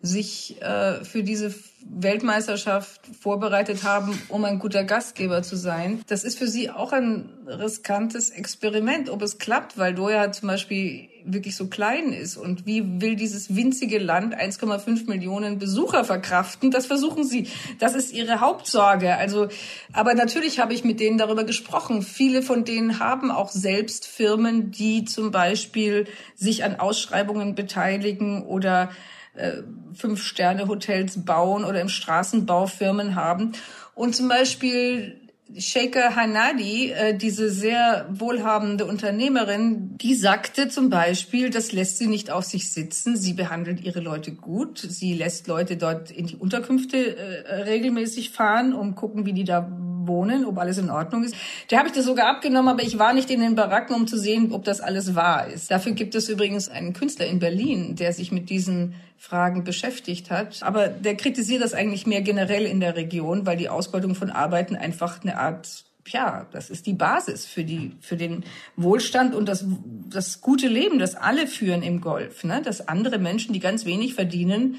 sich 0.00 0.60
äh, 0.62 1.04
für 1.04 1.24
diese 1.24 1.52
Weltmeisterschaft 1.84 3.00
vorbereitet 3.18 3.82
haben, 3.82 4.20
um 4.28 4.44
ein 4.44 4.58
guter 4.58 4.84
Gastgeber 4.84 5.42
zu 5.42 5.56
sein. 5.56 6.02
Das 6.06 6.22
ist 6.22 6.38
für 6.38 6.46
sie 6.46 6.70
auch 6.70 6.92
ein 6.92 7.30
riskantes 7.46 8.30
Experiment, 8.30 9.10
ob 9.10 9.22
es 9.22 9.38
klappt, 9.38 9.76
weil 9.76 9.94
Doha 9.94 10.30
zum 10.30 10.48
Beispiel 10.48 11.08
wirklich 11.32 11.56
so 11.56 11.66
klein 11.66 12.12
ist. 12.12 12.36
Und 12.36 12.66
wie 12.66 13.00
will 13.00 13.16
dieses 13.16 13.54
winzige 13.54 13.98
Land 13.98 14.34
1,5 14.34 15.08
Millionen 15.08 15.58
Besucher 15.58 16.04
verkraften? 16.04 16.70
Das 16.70 16.86
versuchen 16.86 17.24
sie. 17.24 17.48
Das 17.78 17.94
ist 17.94 18.12
ihre 18.12 18.40
Hauptsorge. 18.40 19.16
Also, 19.16 19.48
aber 19.92 20.14
natürlich 20.14 20.58
habe 20.58 20.74
ich 20.74 20.84
mit 20.84 21.00
denen 21.00 21.18
darüber 21.18 21.44
gesprochen. 21.44 22.02
Viele 22.02 22.42
von 22.42 22.64
denen 22.64 22.98
haben 22.98 23.30
auch 23.30 23.50
selbst 23.50 24.06
Firmen, 24.06 24.70
die 24.70 25.04
zum 25.04 25.30
Beispiel 25.30 26.06
sich 26.34 26.64
an 26.64 26.76
Ausschreibungen 26.80 27.54
beteiligen 27.54 28.44
oder 28.44 28.90
äh, 29.34 29.62
Fünf-Sterne-Hotels 29.94 31.24
bauen 31.24 31.64
oder 31.64 31.80
im 31.80 31.88
Straßenbau 31.88 32.66
Firmen 32.66 33.14
haben. 33.14 33.52
Und 33.94 34.16
zum 34.16 34.28
Beispiel 34.28 35.27
Sheikha 35.56 36.14
Hanadi, 36.14 36.90
äh, 36.90 37.16
diese 37.16 37.48
sehr 37.50 38.06
wohlhabende 38.10 38.84
Unternehmerin, 38.84 39.96
die 39.96 40.14
sagte 40.14 40.68
zum 40.68 40.90
Beispiel, 40.90 41.48
das 41.48 41.72
lässt 41.72 41.98
sie 41.98 42.06
nicht 42.06 42.30
auf 42.30 42.44
sich 42.44 42.70
sitzen. 42.70 43.16
Sie 43.16 43.32
behandelt 43.32 43.82
ihre 43.82 44.00
Leute 44.00 44.32
gut. 44.32 44.78
Sie 44.78 45.14
lässt 45.14 45.46
Leute 45.46 45.76
dort 45.76 46.10
in 46.10 46.26
die 46.26 46.36
Unterkünfte 46.36 47.16
äh, 47.16 47.62
regelmäßig 47.62 48.30
fahren, 48.30 48.74
um 48.74 48.94
gucken, 48.94 49.24
wie 49.24 49.32
die 49.32 49.44
da 49.44 49.70
wohnen, 50.08 50.44
ob 50.44 50.58
alles 50.58 50.78
in 50.78 50.90
Ordnung 50.90 51.22
ist. 51.22 51.36
Der 51.70 51.78
habe 51.78 51.88
ich 51.88 51.94
das 51.94 52.04
sogar 52.04 52.28
abgenommen, 52.28 52.68
aber 52.68 52.82
ich 52.82 52.98
war 52.98 53.12
nicht 53.12 53.30
in 53.30 53.40
den 53.40 53.54
Baracken, 53.54 53.94
um 53.94 54.06
zu 54.08 54.18
sehen, 54.18 54.52
ob 54.52 54.64
das 54.64 54.80
alles 54.80 55.14
wahr 55.14 55.46
ist. 55.46 55.70
Dafür 55.70 55.92
gibt 55.92 56.14
es 56.16 56.28
übrigens 56.28 56.68
einen 56.68 56.94
Künstler 56.94 57.26
in 57.26 57.38
Berlin, 57.38 57.94
der 57.94 58.12
sich 58.12 58.32
mit 58.32 58.50
diesen 58.50 58.94
Fragen 59.16 59.62
beschäftigt 59.64 60.30
hat. 60.30 60.62
Aber 60.62 60.88
der 60.88 61.16
kritisiert 61.16 61.62
das 61.62 61.74
eigentlich 61.74 62.06
mehr 62.06 62.22
generell 62.22 62.64
in 62.64 62.80
der 62.80 62.96
Region, 62.96 63.46
weil 63.46 63.56
die 63.56 63.68
Ausbeutung 63.68 64.14
von 64.14 64.30
Arbeiten 64.30 64.74
einfach 64.74 65.22
eine 65.22 65.38
Art 65.38 65.84
ja, 66.12 66.46
das 66.52 66.70
ist 66.70 66.86
die 66.86 66.94
Basis 66.94 67.44
für 67.44 67.64
die, 67.64 67.92
für 68.00 68.16
den 68.16 68.44
Wohlstand 68.76 69.34
und 69.34 69.46
das, 69.46 69.64
das 70.08 70.40
gute 70.40 70.68
Leben, 70.68 70.98
das 70.98 71.14
alle 71.14 71.46
führen 71.46 71.82
im 71.82 72.00
Golf, 72.00 72.44
ne? 72.44 72.62
Dass 72.62 72.88
andere 72.88 73.18
Menschen, 73.18 73.52
die 73.52 73.60
ganz 73.60 73.84
wenig 73.84 74.14
verdienen, 74.14 74.76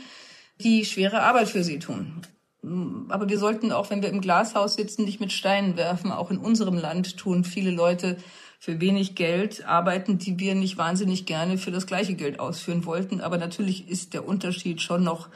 die 0.61 0.85
schwere 0.85 1.21
Arbeit 1.21 1.49
für 1.49 1.63
sie 1.63 1.79
tun. 1.79 2.21
Aber 2.61 3.29
wir 3.29 3.39
sollten 3.39 3.71
auch, 3.71 3.89
wenn 3.89 4.01
wir 4.01 4.09
im 4.09 4.21
Glashaus 4.21 4.73
sitzen, 4.73 5.05
nicht 5.05 5.21
mit 5.21 5.31
Steinen 5.31 5.77
werfen. 5.77 6.11
Auch 6.11 6.29
in 6.29 6.37
unserem 6.37 6.77
Land 6.77 7.17
tun 7.17 7.43
viele 7.43 7.71
Leute 7.71 8.17
für 8.59 8.81
wenig 8.81 9.15
Geld 9.15 9.65
arbeiten, 9.65 10.17
die 10.17 10.37
wir 10.39 10.55
nicht 10.55 10.77
wahnsinnig 10.77 11.25
gerne 11.25 11.57
für 11.57 11.71
das 11.71 11.87
gleiche 11.87 12.15
Geld 12.15 12.41
ausführen 12.41 12.85
wollten. 12.85 13.21
Aber 13.21 13.37
natürlich 13.37 13.87
ist 13.87 14.13
der 14.13 14.27
Unterschied 14.27 14.81
schon 14.81 15.03
noch 15.03 15.29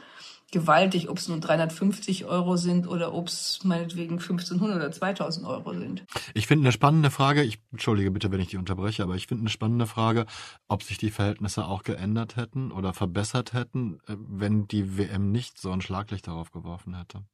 gewaltig, 0.54 1.10
ob 1.10 1.18
es 1.18 1.28
nur 1.28 1.40
350 1.40 2.24
Euro 2.24 2.56
sind 2.56 2.86
oder 2.88 3.12
ob 3.12 3.28
es 3.28 3.58
meinetwegen 3.64 4.18
1500 4.18 4.76
oder 4.76 4.90
2000 4.92 5.46
Euro 5.46 5.74
sind. 5.74 6.04
Ich 6.32 6.46
finde 6.46 6.62
eine 6.62 6.72
spannende 6.72 7.10
Frage, 7.10 7.42
ich 7.42 7.58
entschuldige 7.72 8.10
bitte, 8.12 8.30
wenn 8.30 8.40
ich 8.40 8.48
die 8.48 8.56
unterbreche, 8.56 9.02
aber 9.02 9.16
ich 9.16 9.26
finde 9.26 9.42
eine 9.42 9.50
spannende 9.50 9.86
Frage, 9.86 10.26
ob 10.68 10.84
sich 10.84 10.96
die 10.96 11.10
Verhältnisse 11.10 11.66
auch 11.66 11.82
geändert 11.82 12.36
hätten 12.36 12.70
oder 12.70 12.94
verbessert 12.94 13.52
hätten, 13.52 13.98
äh, 14.06 14.16
wenn 14.16 14.66
die 14.68 14.96
WM 14.96 15.32
nicht 15.32 15.60
so 15.60 15.72
ein 15.72 15.82
Schlaglicht 15.82 16.28
darauf 16.28 16.52
geworfen 16.52 16.96
hätte. 16.96 17.24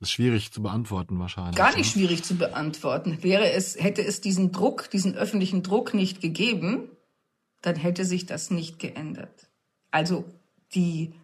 Das 0.00 0.08
ist 0.08 0.12
schwierig 0.12 0.50
zu 0.50 0.60
beantworten 0.60 1.18
wahrscheinlich. 1.20 1.56
Gar 1.56 1.76
nicht 1.76 1.94
oder? 1.94 2.00
schwierig 2.00 2.24
zu 2.24 2.34
beantworten. 2.34 3.22
Wäre 3.22 3.52
es, 3.52 3.76
hätte 3.80 4.04
es 4.04 4.20
diesen 4.20 4.50
Druck, 4.50 4.90
diesen 4.90 5.14
öffentlichen 5.14 5.62
Druck 5.62 5.94
nicht 5.94 6.20
gegeben, 6.20 6.90
dann 7.62 7.76
hätte 7.76 8.04
sich 8.04 8.26
das 8.26 8.50
nicht 8.50 8.80
geändert. 8.80 9.48
Also 9.92 10.24
die, 10.74 11.14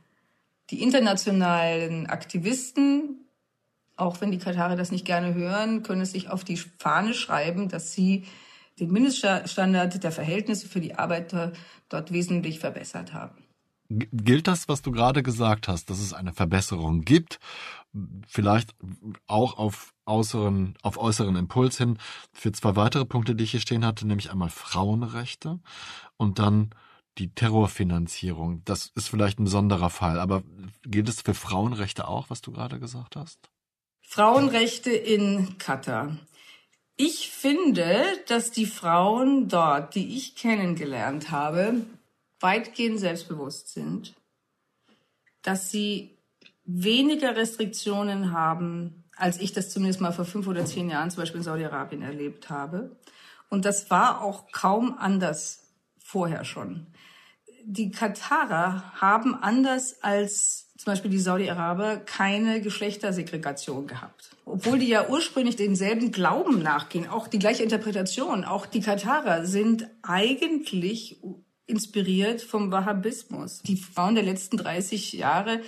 die 0.71 0.83
internationalen 0.83 2.07
Aktivisten, 2.07 3.27
auch 3.97 4.21
wenn 4.21 4.31
die 4.31 4.39
Katarer 4.39 4.77
das 4.77 4.93
nicht 4.93 5.05
gerne 5.05 5.35
hören, 5.35 5.83
können 5.83 6.01
es 6.01 6.13
sich 6.13 6.31
auf 6.31 6.45
die 6.45 6.57
Fahne 6.57 7.15
schreiben, 7.15 7.69
dass 7.69 7.93
sie 7.93 8.25
den 8.79 8.91
Mindeststandard 8.93 10.03
der 10.03 10.13
Verhältnisse 10.13 10.69
für 10.69 10.81
die 10.81 10.95
Arbeiter 10.95 11.53
dort 11.89 12.13
wesentlich 12.13 12.61
verbessert 12.61 13.13
haben. 13.13 13.45
Gilt 13.91 14.47
das, 14.47 14.69
was 14.69 14.83
du 14.83 14.93
gerade 14.93 15.23
gesagt 15.23 15.67
hast, 15.67 15.91
dass 15.91 15.99
es 15.99 16.15
eine 16.15 16.33
Verbesserung 16.33 17.03
gibt, 17.03 17.41
vielleicht 18.29 18.73
auch 19.27 19.59
auf 19.59 19.93
äußeren, 20.07 20.75
auf 20.83 20.97
äußeren 20.97 21.35
Impuls 21.35 21.77
hin, 21.77 21.99
für 22.33 22.53
zwei 22.53 22.77
weitere 22.77 23.05
Punkte, 23.05 23.35
die 23.35 23.43
ich 23.43 23.51
hier 23.51 23.61
stehen 23.61 23.85
hatte, 23.85 24.07
nämlich 24.07 24.31
einmal 24.31 24.49
Frauenrechte 24.49 25.59
und 26.17 26.39
dann 26.39 26.71
die 27.19 27.35
Terrorfinanzierung. 27.35 28.63
Das 28.65 28.93
ist 28.95 29.09
vielleicht 29.09 29.39
ein 29.39 29.45
besonderer 29.45 29.91
Fall, 29.91 30.19
aber 30.19 30.43
gilt 30.83 31.09
es 31.09 31.21
für 31.21 31.35
Frauenrechte 31.35 32.09
auch, 32.09 32.31
was 32.31 32.41
du 32.41 32.53
gerade 32.53 32.81
gesagt 32.81 33.17
hast? 33.17 33.51
Frauenrechte 34.03 34.91
in 34.91 35.59
Katar. 35.59 36.17
Ich 36.97 37.31
finde, 37.31 38.05
dass 38.27 38.51
die 38.51 38.67
Frauen 38.67 39.49
dort, 39.49 39.95
die 39.95 40.17
ich 40.17 40.35
kennengelernt 40.35 41.31
habe, 41.31 41.87
weitgehend 42.41 43.01
selbstbewusst 43.01 43.69
sind, 43.69 44.15
dass 45.43 45.71
sie 45.71 46.19
weniger 46.65 47.37
Restriktionen 47.37 48.33
haben, 48.33 49.05
als 49.17 49.41
ich 49.41 49.53
das 49.53 49.71
zumindest 49.71 50.01
mal 50.01 50.13
vor 50.13 50.25
fünf 50.25 50.47
oder 50.47 50.65
zehn 50.65 50.91
Jahren 50.91 51.11
zum 51.11 51.23
Beispiel 51.23 51.39
in 51.39 51.45
Saudi-Arabien 51.45 52.03
erlebt 52.03 52.51
habe. 52.51 52.97
Und 53.49 53.65
das 53.65 53.91
war 53.91 54.23
auch 54.23 54.51
kaum 54.53 54.97
anders 54.99 55.69
vorher 55.99 56.45
schon. 56.45 56.87
Die 57.65 57.91
Katarer 57.91 58.93
haben 59.01 59.35
anders 59.35 60.03
als 60.03 60.71
zum 60.77 60.93
Beispiel 60.93 61.11
die 61.11 61.19
Saudi-Araber 61.19 61.99
keine 61.99 62.63
Geschlechtersegregation 62.63 63.87
gehabt. 63.87 64.31
Obwohl 64.47 64.79
die 64.79 64.89
ja 64.89 65.09
ursprünglich 65.09 65.57
denselben 65.57 66.11
Glauben 66.11 66.63
nachgehen, 66.63 67.07
auch 67.07 67.29
die 67.29 67.39
gleiche 67.39 67.63
Interpretation. 67.63 68.45
Auch 68.47 68.65
die 68.65 68.81
Katarer 68.81 69.45
sind 69.45 69.89
eigentlich 70.03 71.21
inspiriert 71.67 72.41
vom 72.41 72.73
Wahhabismus. 72.73 73.61
Die 73.63 73.77
Frauen 73.77 74.15
der 74.15 74.25
letzten 74.25 74.57
30 74.57 75.13
Jahre 75.13 75.61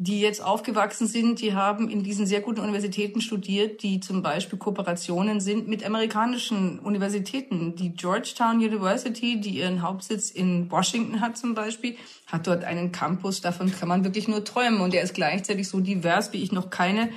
die 0.00 0.20
jetzt 0.20 0.40
aufgewachsen 0.40 1.08
sind, 1.08 1.40
die 1.40 1.54
haben 1.54 1.90
in 1.90 2.04
diesen 2.04 2.24
sehr 2.24 2.40
guten 2.40 2.60
Universitäten 2.60 3.20
studiert, 3.20 3.82
die 3.82 3.98
zum 3.98 4.22
Beispiel 4.22 4.56
Kooperationen 4.56 5.40
sind 5.40 5.66
mit 5.66 5.84
amerikanischen 5.84 6.78
Universitäten. 6.78 7.74
Die 7.74 7.94
Georgetown 7.94 8.58
University, 8.58 9.40
die 9.40 9.58
ihren 9.58 9.82
Hauptsitz 9.82 10.30
in 10.30 10.70
Washington 10.70 11.20
hat 11.20 11.36
zum 11.36 11.56
Beispiel, 11.56 11.96
hat 12.28 12.46
dort 12.46 12.62
einen 12.62 12.92
Campus, 12.92 13.40
davon 13.40 13.72
kann 13.72 13.88
man 13.88 14.04
wirklich 14.04 14.28
nur 14.28 14.44
träumen. 14.44 14.80
Und 14.82 14.92
der 14.92 15.02
ist 15.02 15.14
gleichzeitig 15.14 15.68
so 15.68 15.80
divers, 15.80 16.32
wie 16.32 16.44
ich 16.44 16.52
noch 16.52 16.70
keine 16.70 17.10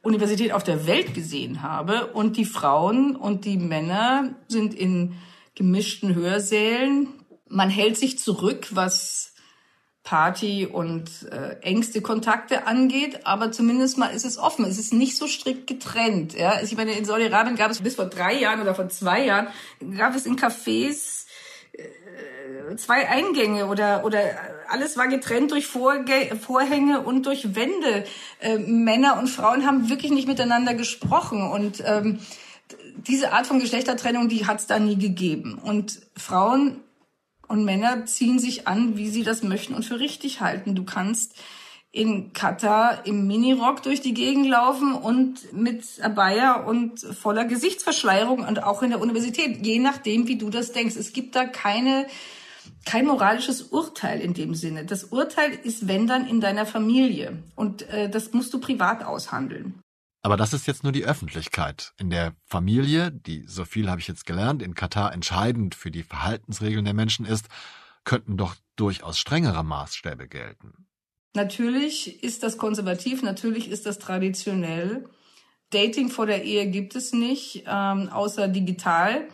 Universität 0.00 0.52
auf 0.52 0.62
der 0.62 0.86
Welt 0.86 1.14
gesehen 1.14 1.62
habe. 1.62 2.12
Und 2.12 2.36
die 2.36 2.44
Frauen 2.44 3.16
und 3.16 3.44
die 3.44 3.58
Männer 3.58 4.36
sind 4.46 4.72
in 4.72 5.14
gemischten 5.56 6.14
Hörsälen. 6.14 7.08
Man 7.48 7.70
hält 7.70 7.96
sich 7.96 8.20
zurück, 8.20 8.68
was 8.70 9.33
Party 10.04 10.66
und 10.66 11.10
äh, 11.32 11.56
engste 11.62 12.02
Kontakte 12.02 12.66
angeht, 12.66 13.20
aber 13.24 13.50
zumindest 13.50 13.96
mal 13.96 14.08
ist 14.08 14.26
es 14.26 14.36
offen. 14.36 14.66
Es 14.66 14.78
ist 14.78 14.92
nicht 14.92 15.16
so 15.16 15.26
strikt 15.26 15.66
getrennt. 15.66 16.34
Ja, 16.34 16.50
also 16.50 16.66
ich 16.66 16.76
meine, 16.76 16.92
in 16.92 17.06
Saudi-Arabien 17.06 17.56
gab 17.56 17.70
es 17.70 17.80
bis 17.80 17.94
vor 17.94 18.04
drei 18.04 18.34
Jahren 18.34 18.60
oder 18.60 18.74
vor 18.74 18.90
zwei 18.90 19.24
Jahren 19.24 19.48
gab 19.96 20.14
es 20.14 20.26
in 20.26 20.36
Cafés 20.36 21.24
äh, 21.72 22.76
zwei 22.76 23.08
Eingänge 23.08 23.66
oder 23.66 24.04
oder 24.04 24.20
alles 24.68 24.98
war 24.98 25.08
getrennt 25.08 25.52
durch 25.52 25.66
Vorge 25.66 26.36
Vorhänge 26.38 27.00
und 27.00 27.24
durch 27.24 27.54
Wände. 27.54 28.04
Äh, 28.40 28.58
Männer 28.58 29.18
und 29.18 29.28
Frauen 29.28 29.66
haben 29.66 29.88
wirklich 29.88 30.12
nicht 30.12 30.28
miteinander 30.28 30.74
gesprochen 30.74 31.50
und 31.50 31.82
ähm, 31.86 32.18
diese 32.96 33.32
Art 33.32 33.46
von 33.46 33.58
Geschlechtertrennung, 33.58 34.28
die 34.28 34.46
hat 34.46 34.60
es 34.60 34.66
da 34.66 34.78
nie 34.78 34.96
gegeben. 34.96 35.58
Und 35.62 36.00
Frauen 36.16 36.83
und 37.54 37.64
Männer 37.64 38.04
ziehen 38.04 38.40
sich 38.40 38.66
an, 38.66 38.96
wie 38.96 39.08
sie 39.08 39.22
das 39.22 39.44
möchten 39.44 39.74
und 39.74 39.84
für 39.84 40.00
richtig 40.00 40.40
halten. 40.40 40.74
Du 40.74 40.84
kannst 40.84 41.36
in 41.92 42.32
Katar 42.32 43.06
im 43.06 43.28
Minirock 43.28 43.80
durch 43.84 44.00
die 44.00 44.12
Gegend 44.12 44.48
laufen 44.48 44.92
und 44.92 45.52
mit 45.52 45.84
Abaya 46.02 46.54
und 46.54 46.98
voller 46.98 47.44
Gesichtsverschleierung 47.44 48.40
und 48.40 48.64
auch 48.64 48.82
in 48.82 48.90
der 48.90 49.00
Universität, 49.00 49.64
je 49.64 49.78
nachdem, 49.78 50.26
wie 50.26 50.36
du 50.36 50.50
das 50.50 50.72
denkst. 50.72 50.96
Es 50.96 51.12
gibt 51.12 51.36
da 51.36 51.44
keine, 51.44 52.08
kein 52.84 53.06
moralisches 53.06 53.62
Urteil 53.62 54.20
in 54.20 54.34
dem 54.34 54.56
Sinne. 54.56 54.84
Das 54.84 55.04
Urteil 55.04 55.52
ist, 55.62 55.86
wenn 55.86 56.08
dann, 56.08 56.26
in 56.26 56.40
deiner 56.40 56.66
Familie. 56.66 57.38
Und 57.54 57.88
äh, 57.88 58.10
das 58.10 58.32
musst 58.32 58.52
du 58.52 58.58
privat 58.58 59.04
aushandeln. 59.04 59.78
Aber 60.24 60.38
das 60.38 60.54
ist 60.54 60.66
jetzt 60.66 60.84
nur 60.84 60.92
die 60.92 61.04
Öffentlichkeit. 61.04 61.92
In 61.98 62.08
der 62.08 62.34
Familie, 62.46 63.12
die, 63.12 63.44
so 63.46 63.66
viel 63.66 63.90
habe 63.90 64.00
ich 64.00 64.08
jetzt 64.08 64.24
gelernt, 64.24 64.62
in 64.62 64.74
Katar 64.74 65.12
entscheidend 65.12 65.74
für 65.74 65.90
die 65.90 66.02
Verhaltensregeln 66.02 66.86
der 66.86 66.94
Menschen 66.94 67.26
ist, 67.26 67.46
könnten 68.04 68.38
doch 68.38 68.56
durchaus 68.74 69.18
strengere 69.18 69.62
Maßstäbe 69.62 70.26
gelten. 70.26 70.86
Natürlich 71.34 72.22
ist 72.24 72.42
das 72.42 72.56
konservativ, 72.56 73.22
natürlich 73.22 73.68
ist 73.68 73.84
das 73.84 73.98
traditionell. 73.98 75.10
Dating 75.68 76.08
vor 76.08 76.24
der 76.24 76.42
Ehe 76.42 76.70
gibt 76.70 76.96
es 76.96 77.12
nicht, 77.12 77.64
ähm, 77.66 78.08
außer 78.08 78.48
digital. 78.48 79.28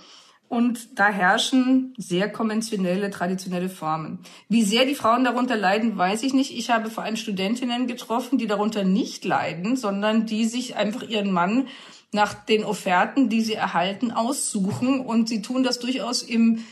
Und 0.50 0.98
da 0.98 1.10
herrschen 1.10 1.94
sehr 1.96 2.28
konventionelle, 2.28 3.10
traditionelle 3.10 3.68
Formen. 3.68 4.18
Wie 4.48 4.64
sehr 4.64 4.84
die 4.84 4.96
Frauen 4.96 5.22
darunter 5.22 5.54
leiden, 5.54 5.96
weiß 5.96 6.24
ich 6.24 6.34
nicht. 6.34 6.58
Ich 6.58 6.70
habe 6.70 6.90
vor 6.90 7.04
allem 7.04 7.14
Studentinnen 7.14 7.86
getroffen, 7.86 8.36
die 8.36 8.48
darunter 8.48 8.82
nicht 8.82 9.24
leiden, 9.24 9.76
sondern 9.76 10.26
die 10.26 10.46
sich 10.46 10.74
einfach 10.74 11.04
ihren 11.04 11.30
Mann 11.30 11.68
nach 12.10 12.34
den 12.34 12.64
Offerten, 12.64 13.28
die 13.28 13.42
sie 13.42 13.54
erhalten, 13.54 14.10
aussuchen. 14.10 14.98
Und 14.98 15.28
sie 15.28 15.40
tun 15.40 15.62
das 15.62 15.78
durchaus 15.78 16.24
im, 16.24 16.64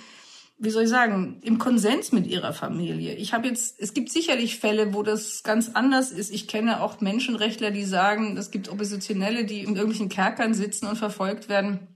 wie 0.59 0.71
soll 0.71 0.83
ich 0.83 0.89
sagen, 0.89 1.39
im 1.45 1.59
Konsens 1.59 2.11
mit 2.11 2.27
ihrer 2.27 2.53
Familie. 2.53 3.15
Ich 3.15 3.33
habe 3.33 3.47
jetzt, 3.47 3.79
es 3.79 3.95
gibt 3.95 4.11
sicherlich 4.11 4.59
Fälle, 4.59 4.93
wo 4.93 5.05
das 5.05 5.45
ganz 5.45 5.71
anders 5.75 6.11
ist. 6.11 6.35
Ich 6.35 6.49
kenne 6.49 6.83
auch 6.83 7.01
Menschenrechtler, 7.01 7.71
die 7.71 7.85
sagen, 7.85 8.37
es 8.39 8.51
gibt 8.51 8.71
Oppositionelle, 8.71 9.45
die 9.45 9.61
in 9.61 9.77
irgendwelchen 9.77 10.09
Kerkern 10.09 10.53
sitzen 10.53 10.89
und 10.89 10.97
verfolgt 10.97 11.49
werden 11.49 11.87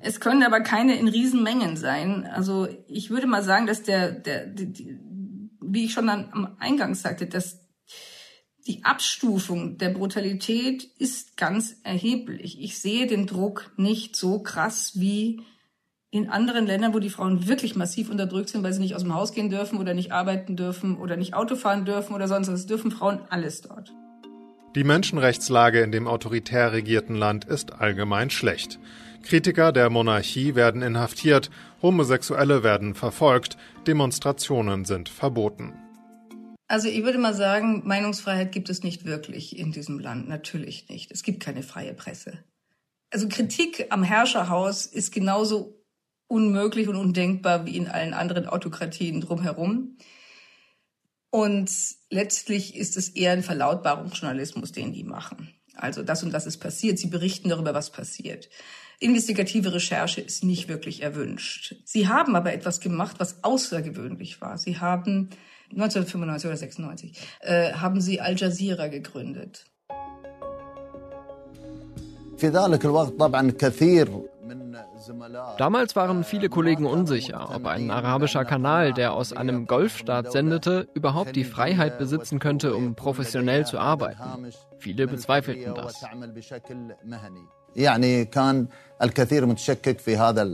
es 0.00 0.20
können 0.20 0.42
aber 0.42 0.60
keine 0.60 0.98
in 0.98 1.08
Riesenmengen 1.08 1.76
sein. 1.76 2.26
Also 2.26 2.68
ich 2.88 3.10
würde 3.10 3.26
mal 3.26 3.42
sagen, 3.42 3.66
dass 3.66 3.82
der, 3.82 4.10
der, 4.12 4.46
die, 4.46 4.72
die, 4.72 5.00
wie 5.60 5.84
ich 5.84 5.92
schon 5.92 6.08
am 6.08 6.56
Eingang 6.58 6.94
sagte, 6.94 7.26
dass 7.26 7.60
die 8.66 8.84
Abstufung 8.84 9.76
der 9.78 9.90
Brutalität 9.90 10.84
ist 10.98 11.36
ganz 11.36 11.76
erheblich. 11.82 12.60
Ich 12.60 12.78
sehe 12.78 13.06
den 13.06 13.26
Druck 13.26 13.72
nicht 13.76 14.16
so 14.16 14.42
krass 14.42 14.98
wie 14.98 15.42
in 16.10 16.30
anderen 16.30 16.66
Ländern, 16.66 16.94
wo 16.94 17.00
die 17.00 17.10
Frauen 17.10 17.48
wirklich 17.48 17.74
massiv 17.74 18.08
unterdrückt 18.08 18.48
sind, 18.48 18.62
weil 18.62 18.72
sie 18.72 18.80
nicht 18.80 18.94
aus 18.94 19.02
dem 19.02 19.14
Haus 19.14 19.32
gehen 19.32 19.50
dürfen 19.50 19.78
oder 19.78 19.94
nicht 19.94 20.12
arbeiten 20.12 20.56
dürfen 20.56 20.96
oder 20.96 21.16
nicht 21.16 21.34
Auto 21.34 21.56
fahren 21.56 21.84
dürfen 21.84 22.14
oder 22.14 22.28
sonst 22.28 22.48
was. 22.48 22.66
Dürfen 22.66 22.90
Frauen 22.90 23.20
alles 23.28 23.62
dort. 23.62 23.92
Die 24.74 24.82
Menschenrechtslage 24.82 25.82
in 25.82 25.92
dem 25.92 26.08
autoritär 26.08 26.72
regierten 26.72 27.14
Land 27.14 27.44
ist 27.44 27.72
allgemein 27.72 28.30
schlecht. 28.30 28.80
Kritiker 29.22 29.70
der 29.70 29.88
Monarchie 29.88 30.56
werden 30.56 30.82
inhaftiert, 30.82 31.48
Homosexuelle 31.80 32.64
werden 32.64 32.96
verfolgt, 32.96 33.56
Demonstrationen 33.86 34.84
sind 34.84 35.08
verboten. 35.08 35.74
Also 36.66 36.88
ich 36.88 37.04
würde 37.04 37.18
mal 37.18 37.34
sagen, 37.34 37.82
Meinungsfreiheit 37.84 38.50
gibt 38.50 38.68
es 38.68 38.82
nicht 38.82 39.04
wirklich 39.04 39.56
in 39.56 39.70
diesem 39.70 40.00
Land, 40.00 40.28
natürlich 40.28 40.88
nicht. 40.88 41.12
Es 41.12 41.22
gibt 41.22 41.40
keine 41.40 41.62
freie 41.62 41.94
Presse. 41.94 42.42
Also 43.10 43.28
Kritik 43.28 43.86
am 43.90 44.02
Herrscherhaus 44.02 44.86
ist 44.86 45.12
genauso 45.12 45.84
unmöglich 46.26 46.88
und 46.88 46.96
undenkbar 46.96 47.64
wie 47.64 47.76
in 47.76 47.86
allen 47.86 48.12
anderen 48.12 48.48
Autokratien 48.48 49.20
drumherum. 49.20 49.98
Und 51.30 51.70
letztlich 52.14 52.76
ist 52.76 52.96
es 52.96 53.10
eher 53.10 53.32
ein 53.32 53.42
Verlautbarungsjournalismus, 53.42 54.72
den 54.72 54.92
die 54.92 55.04
machen. 55.04 55.52
Also 55.74 56.02
das 56.02 56.22
und 56.22 56.32
das 56.32 56.46
ist 56.46 56.58
passiert. 56.58 56.98
Sie 56.98 57.08
berichten 57.08 57.48
darüber, 57.48 57.74
was 57.74 57.90
passiert. 57.90 58.48
Investigative 59.00 59.74
Recherche 59.74 60.20
ist 60.20 60.44
nicht 60.44 60.68
wirklich 60.68 61.02
erwünscht. 61.02 61.74
Sie 61.84 62.08
haben 62.08 62.36
aber 62.36 62.54
etwas 62.54 62.80
gemacht, 62.80 63.16
was 63.18 63.42
außergewöhnlich 63.42 64.40
war. 64.40 64.56
Sie 64.56 64.78
haben 64.78 65.30
1995 65.72 66.46
oder 66.46 66.56
96 66.56 67.18
äh, 67.40 67.72
haben 67.72 68.00
sie 68.00 68.20
Al 68.20 68.36
Jazeera 68.36 68.86
gegründet. 68.86 69.66
Damals 75.57 75.95
waren 75.95 76.23
viele 76.23 76.49
Kollegen 76.49 76.85
unsicher, 76.85 77.55
ob 77.55 77.65
ein 77.65 77.91
arabischer 77.91 78.45
Kanal, 78.45 78.93
der 78.93 79.13
aus 79.13 79.33
einem 79.33 79.67
Golfstaat 79.67 80.31
sendete, 80.31 80.87
überhaupt 80.93 81.35
die 81.35 81.43
Freiheit 81.43 81.97
besitzen 81.97 82.39
könnte, 82.39 82.75
um 82.75 82.95
professionell 82.95 83.65
zu 83.65 83.77
arbeiten. 83.79 84.51
Viele 84.79 85.07
bezweifelten 85.07 85.75
das. 85.75 85.95
يعني 87.75 88.25
كان 88.25 88.67
الكثير 89.01 89.45
متشكك 89.45 89.99
في 89.99 90.17
هذا 90.17 90.47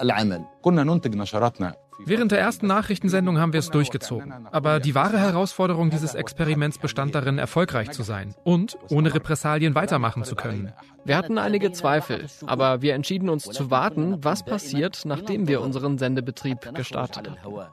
العمل 0.00 0.44
كنا 0.62 0.84
ننتج 0.84 1.16
نشراتنا 1.16 1.74
Während 1.99 2.31
der 2.31 2.39
ersten 2.39 2.67
Nachrichtensendung 2.67 3.39
haben 3.39 3.53
wir 3.53 3.59
es 3.59 3.69
durchgezogen. 3.69 4.33
Aber 4.51 4.79
die 4.79 4.95
wahre 4.95 5.19
Herausforderung 5.19 5.89
dieses 5.89 6.15
Experiments 6.15 6.77
bestand 6.77 7.15
darin, 7.15 7.37
erfolgreich 7.37 7.91
zu 7.91 8.03
sein 8.03 8.35
und 8.43 8.77
ohne 8.89 9.13
Repressalien 9.13 9.75
weitermachen 9.75 10.23
zu 10.23 10.35
können. 10.35 10.73
Wir 11.05 11.17
hatten 11.17 11.37
einige 11.37 11.71
Zweifel, 11.71 12.25
aber 12.45 12.81
wir 12.81 12.93
entschieden 12.93 13.29
uns 13.29 13.45
zu 13.45 13.71
warten, 13.71 14.23
was 14.23 14.43
passiert, 14.43 15.03
nachdem 15.05 15.47
wir 15.47 15.61
unseren 15.61 15.97
Sendebetrieb 15.97 16.73
gestartet 16.73 17.31
haben. 17.43 17.67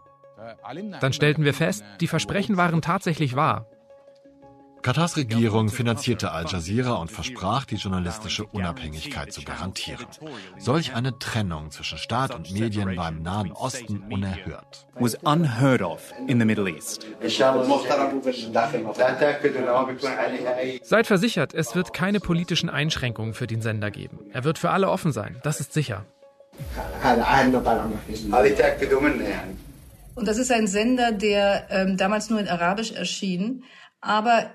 Dann 1.01 1.13
stellten 1.13 1.45
wir 1.45 1.55
fest, 1.55 1.85
die 2.01 2.07
Versprechen 2.07 2.57
waren 2.57 2.83
tatsächlich 2.83 3.37
wahr. 3.37 3.67
Katars 4.85 5.17
Regierung 5.17 5.71
finanzierte 5.71 6.33
Al 6.33 6.45
Jazeera 6.47 6.97
und 6.97 7.11
versprach, 7.11 7.65
die 7.65 7.77
journalistische 7.77 8.45
Unabhängigkeit 8.45 9.33
zu 9.33 9.41
garantieren. 9.43 10.05
Solch 10.59 10.95
eine 10.95 11.19
Trennung 11.19 11.71
zwischen 11.71 11.97
Staat 11.97 12.35
und 12.35 12.53
Medien 12.53 12.95
war 12.95 13.09
im 13.09 13.23
Nahen 13.23 13.53
Osten 13.53 14.05
unerhört. 14.11 14.87
Was 14.97 15.15
unheard 15.23 15.81
of 15.81 16.13
in 16.27 16.39
the 16.39 16.45
Middle 16.45 16.69
East. 16.69 17.07
Seid 20.83 21.07
versichert, 21.07 21.55
es 21.55 21.75
wird 21.75 21.95
keine 21.95 22.21
politischen 22.21 22.69
Einschränkungen 22.69 23.33
für 23.33 23.47
den 23.47 23.63
Sender 23.63 23.91
geben. 23.91 24.19
Er 24.35 24.45
wird 24.45 24.59
für 24.59 24.69
alle 24.69 24.91
offen 24.91 25.13
sein, 25.13 25.41
das 25.43 25.61
ist 25.61 25.73
sicher. 25.73 26.05
Und 30.15 30.29
das 30.29 30.37
ist 30.37 30.53
ein 30.53 30.67
Sender, 30.67 31.13
der 31.13 31.67
ähm, 31.71 31.97
damals 31.97 32.29
nur 32.29 32.39
in 32.39 32.49
Arabisch 32.49 32.93
erschien, 32.93 33.65
aber 34.03 34.51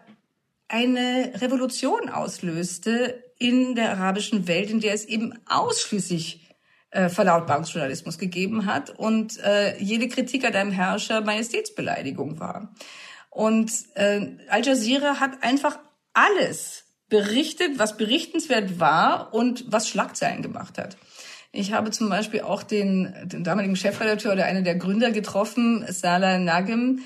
eine 0.69 1.33
Revolution 1.35 2.09
auslöste 2.09 3.23
in 3.37 3.75
der 3.75 3.91
arabischen 3.91 4.47
Welt, 4.47 4.69
in 4.69 4.79
der 4.79 4.93
es 4.93 5.05
eben 5.05 5.37
ausschließlich 5.47 6.55
äh, 6.91 7.09
Verlautbarungsjournalismus 7.09 8.17
gegeben 8.17 8.65
hat 8.65 8.91
und 8.91 9.39
äh, 9.43 9.77
jede 9.77 10.07
Kritik 10.07 10.45
an 10.45 10.55
einem 10.55 10.71
Herrscher 10.71 11.21
Majestätsbeleidigung 11.21 12.39
war. 12.39 12.73
Und 13.29 13.71
äh, 13.95 14.37
Al 14.49 14.65
Jazeera 14.65 15.19
hat 15.19 15.43
einfach 15.43 15.79
alles 16.13 16.85
berichtet, 17.09 17.79
was 17.79 17.97
berichtenswert 17.97 18.79
war 18.79 19.33
und 19.33 19.65
was 19.71 19.89
Schlagzeilen 19.89 20.41
gemacht 20.41 20.77
hat. 20.77 20.97
Ich 21.51 21.73
habe 21.73 21.89
zum 21.89 22.09
Beispiel 22.09 22.41
auch 22.41 22.61
den, 22.61 23.13
den 23.23 23.43
damaligen 23.43 23.75
Chefredakteur 23.75 24.33
oder 24.33 24.45
einen 24.45 24.63
der 24.63 24.75
Gründer 24.75 25.11
getroffen, 25.11 25.85
Salah 25.89 26.37
Nagem, 26.37 27.01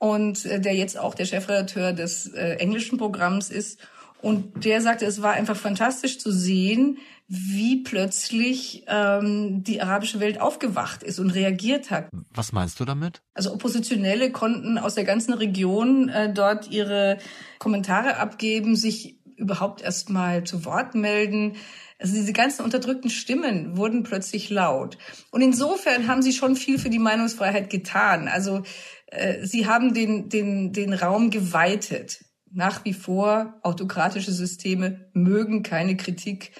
und 0.00 0.46
äh, 0.46 0.60
der 0.60 0.74
jetzt 0.74 0.98
auch 0.98 1.14
der 1.14 1.26
Chefredakteur 1.26 1.92
des 1.92 2.26
äh, 2.28 2.54
englischen 2.54 2.98
Programms 2.98 3.50
ist. 3.50 3.78
Und 4.22 4.64
der 4.64 4.80
sagte, 4.80 5.06
es 5.06 5.22
war 5.22 5.32
einfach 5.32 5.56
fantastisch 5.56 6.18
zu 6.18 6.30
sehen, 6.32 6.98
wie 7.28 7.82
plötzlich 7.82 8.84
ähm, 8.88 9.62
die 9.62 9.80
arabische 9.80 10.18
Welt 10.18 10.40
aufgewacht 10.40 11.02
ist 11.02 11.20
und 11.20 11.30
reagiert 11.30 11.90
hat. 11.90 12.08
Was 12.34 12.52
meinst 12.52 12.80
du 12.80 12.84
damit? 12.84 13.22
Also 13.34 13.52
Oppositionelle 13.52 14.32
konnten 14.32 14.78
aus 14.78 14.94
der 14.94 15.04
ganzen 15.04 15.32
Region 15.32 16.08
äh, 16.08 16.32
dort 16.32 16.70
ihre 16.70 17.18
Kommentare 17.58 18.16
abgeben, 18.16 18.74
sich 18.76 19.20
überhaupt 19.36 19.80
erst 19.80 20.10
mal 20.10 20.44
zu 20.44 20.64
Wort 20.64 20.94
melden. 20.94 21.56
Also 21.98 22.14
diese 22.14 22.32
ganzen 22.32 22.64
unterdrückten 22.64 23.10
Stimmen 23.10 23.76
wurden 23.76 24.02
plötzlich 24.02 24.48
laut. 24.50 24.96
Und 25.30 25.42
insofern 25.42 26.08
haben 26.08 26.22
sie 26.22 26.32
schon 26.32 26.56
viel 26.56 26.78
für 26.78 26.90
die 26.90 26.98
Meinungsfreiheit 26.98 27.68
getan. 27.68 28.26
Also 28.28 28.62
äh, 29.10 29.46
sie 29.46 29.66
haben 29.66 29.94
den, 29.94 30.28
den, 30.28 30.72
den 30.72 30.92
Raum 30.92 31.30
geweitet. 31.30 32.24
Nach 32.52 32.84
wie 32.84 32.94
vor 32.94 33.54
autokratische 33.62 34.32
Systeme 34.32 35.08
mögen 35.12 35.62
keine 35.62 35.96
Kritik 35.96 36.52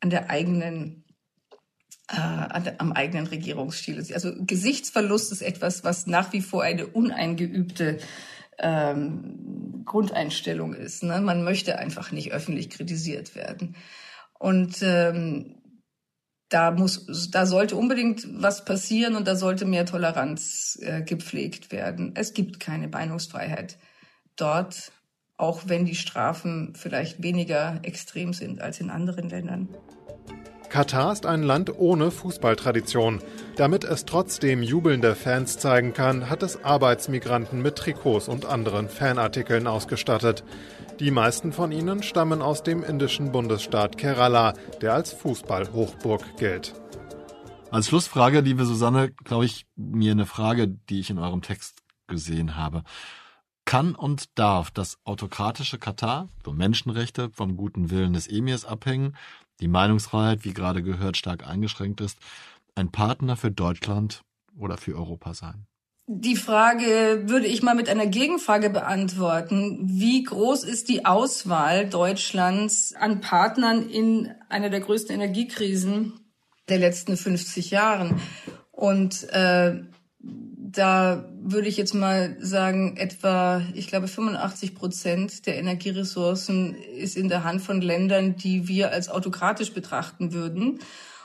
an 0.00 0.10
der 0.10 0.30
eigenen 0.30 1.04
äh, 2.08 2.16
an 2.16 2.70
am 2.78 2.92
eigenen 2.92 3.26
Regierungsstil. 3.26 3.98
Also 4.12 4.32
Gesichtsverlust 4.38 5.32
ist 5.32 5.42
etwas, 5.42 5.82
was 5.82 6.06
nach 6.06 6.32
wie 6.32 6.42
vor 6.42 6.62
eine 6.62 6.86
uneingeübte 6.86 7.98
ähm, 8.58 9.82
Grundeinstellung 9.84 10.74
ist. 10.74 11.02
Ne? 11.02 11.20
Man 11.20 11.42
möchte 11.42 11.78
einfach 11.78 12.12
nicht 12.12 12.32
öffentlich 12.32 12.70
kritisiert 12.70 13.34
werden. 13.34 13.76
Und 14.38 14.78
ähm, 14.82 15.61
da 16.52 16.70
muss, 16.70 17.30
da 17.30 17.46
sollte 17.46 17.76
unbedingt 17.76 18.26
was 18.30 18.64
passieren 18.64 19.16
und 19.16 19.26
da 19.26 19.36
sollte 19.36 19.64
mehr 19.64 19.86
Toleranz 19.86 20.78
äh, 20.82 21.02
gepflegt 21.02 21.72
werden. 21.72 22.12
Es 22.14 22.34
gibt 22.34 22.60
keine 22.60 22.88
Meinungsfreiheit 22.88 23.78
dort, 24.36 24.92
auch 25.36 25.62
wenn 25.66 25.86
die 25.86 25.94
Strafen 25.94 26.74
vielleicht 26.76 27.22
weniger 27.22 27.80
extrem 27.82 28.32
sind 28.32 28.60
als 28.60 28.80
in 28.80 28.90
anderen 28.90 29.30
Ländern. 29.30 29.68
Katar 30.68 31.12
ist 31.12 31.26
ein 31.26 31.42
Land 31.42 31.78
ohne 31.78 32.10
Fußballtradition. 32.10 33.20
Damit 33.56 33.84
es 33.84 34.06
trotzdem 34.06 34.62
jubelnde 34.62 35.14
Fans 35.14 35.58
zeigen 35.58 35.92
kann, 35.92 36.30
hat 36.30 36.42
es 36.42 36.64
Arbeitsmigranten 36.64 37.60
mit 37.60 37.76
Trikots 37.76 38.26
und 38.26 38.46
anderen 38.46 38.88
Fanartikeln 38.88 39.66
ausgestattet. 39.66 40.44
Die 41.02 41.10
meisten 41.10 41.52
von 41.52 41.72
ihnen 41.72 42.04
stammen 42.04 42.42
aus 42.42 42.62
dem 42.62 42.84
indischen 42.84 43.32
Bundesstaat 43.32 43.98
Kerala, 43.98 44.52
der 44.80 44.94
als 44.94 45.12
Fußballhochburg 45.12 46.36
gilt. 46.36 46.74
Als 47.72 47.88
Schlussfrage, 47.88 48.38
liebe 48.38 48.64
Susanne, 48.64 49.10
glaube 49.10 49.46
ich, 49.46 49.66
mir 49.74 50.12
eine 50.12 50.26
Frage, 50.26 50.68
die 50.68 51.00
ich 51.00 51.10
in 51.10 51.18
eurem 51.18 51.42
Text 51.42 51.82
gesehen 52.06 52.54
habe. 52.54 52.84
Kann 53.64 53.96
und 53.96 54.38
darf 54.38 54.70
das 54.70 54.96
autokratische 55.02 55.76
Katar, 55.76 56.28
wo 56.44 56.52
Menschenrechte 56.52 57.30
vom 57.30 57.56
guten 57.56 57.90
Willen 57.90 58.12
des 58.12 58.28
Emirs 58.28 58.64
abhängen, 58.64 59.16
die 59.58 59.66
Meinungsfreiheit, 59.66 60.44
wie 60.44 60.54
gerade 60.54 60.84
gehört, 60.84 61.16
stark 61.16 61.44
eingeschränkt 61.44 62.00
ist, 62.00 62.16
ein 62.76 62.92
Partner 62.92 63.36
für 63.36 63.50
Deutschland 63.50 64.22
oder 64.56 64.76
für 64.76 64.94
Europa 64.94 65.34
sein? 65.34 65.66
Die 66.06 66.36
Frage 66.36 67.22
würde 67.26 67.46
ich 67.46 67.62
mal 67.62 67.76
mit 67.76 67.88
einer 67.88 68.06
Gegenfrage 68.06 68.70
beantworten. 68.70 69.78
Wie 69.84 70.24
groß 70.24 70.64
ist 70.64 70.88
die 70.88 71.04
Auswahl 71.04 71.88
Deutschlands 71.88 72.92
an 72.98 73.20
Partnern 73.20 73.88
in 73.88 74.32
einer 74.48 74.68
der 74.68 74.80
größten 74.80 75.14
Energiekrisen 75.14 76.14
der 76.68 76.78
letzten 76.78 77.16
50 77.16 77.70
Jahren? 77.70 78.20
Und 78.72 79.28
äh, 79.30 79.80
da 80.18 81.28
würde 81.40 81.68
ich 81.68 81.76
jetzt 81.76 81.94
mal 81.94 82.36
sagen, 82.40 82.96
etwa, 82.96 83.62
ich 83.74 83.86
glaube, 83.86 84.08
85 84.08 84.74
Prozent 84.74 85.46
der 85.46 85.56
Energieressourcen 85.56 86.74
ist 86.74 87.16
in 87.16 87.28
der 87.28 87.44
Hand 87.44 87.62
von 87.62 87.80
Ländern, 87.80 88.34
die 88.36 88.66
wir 88.66 88.90
als 88.90 89.08
autokratisch 89.08 89.72
betrachten 89.72 90.32
würden. 90.32 90.80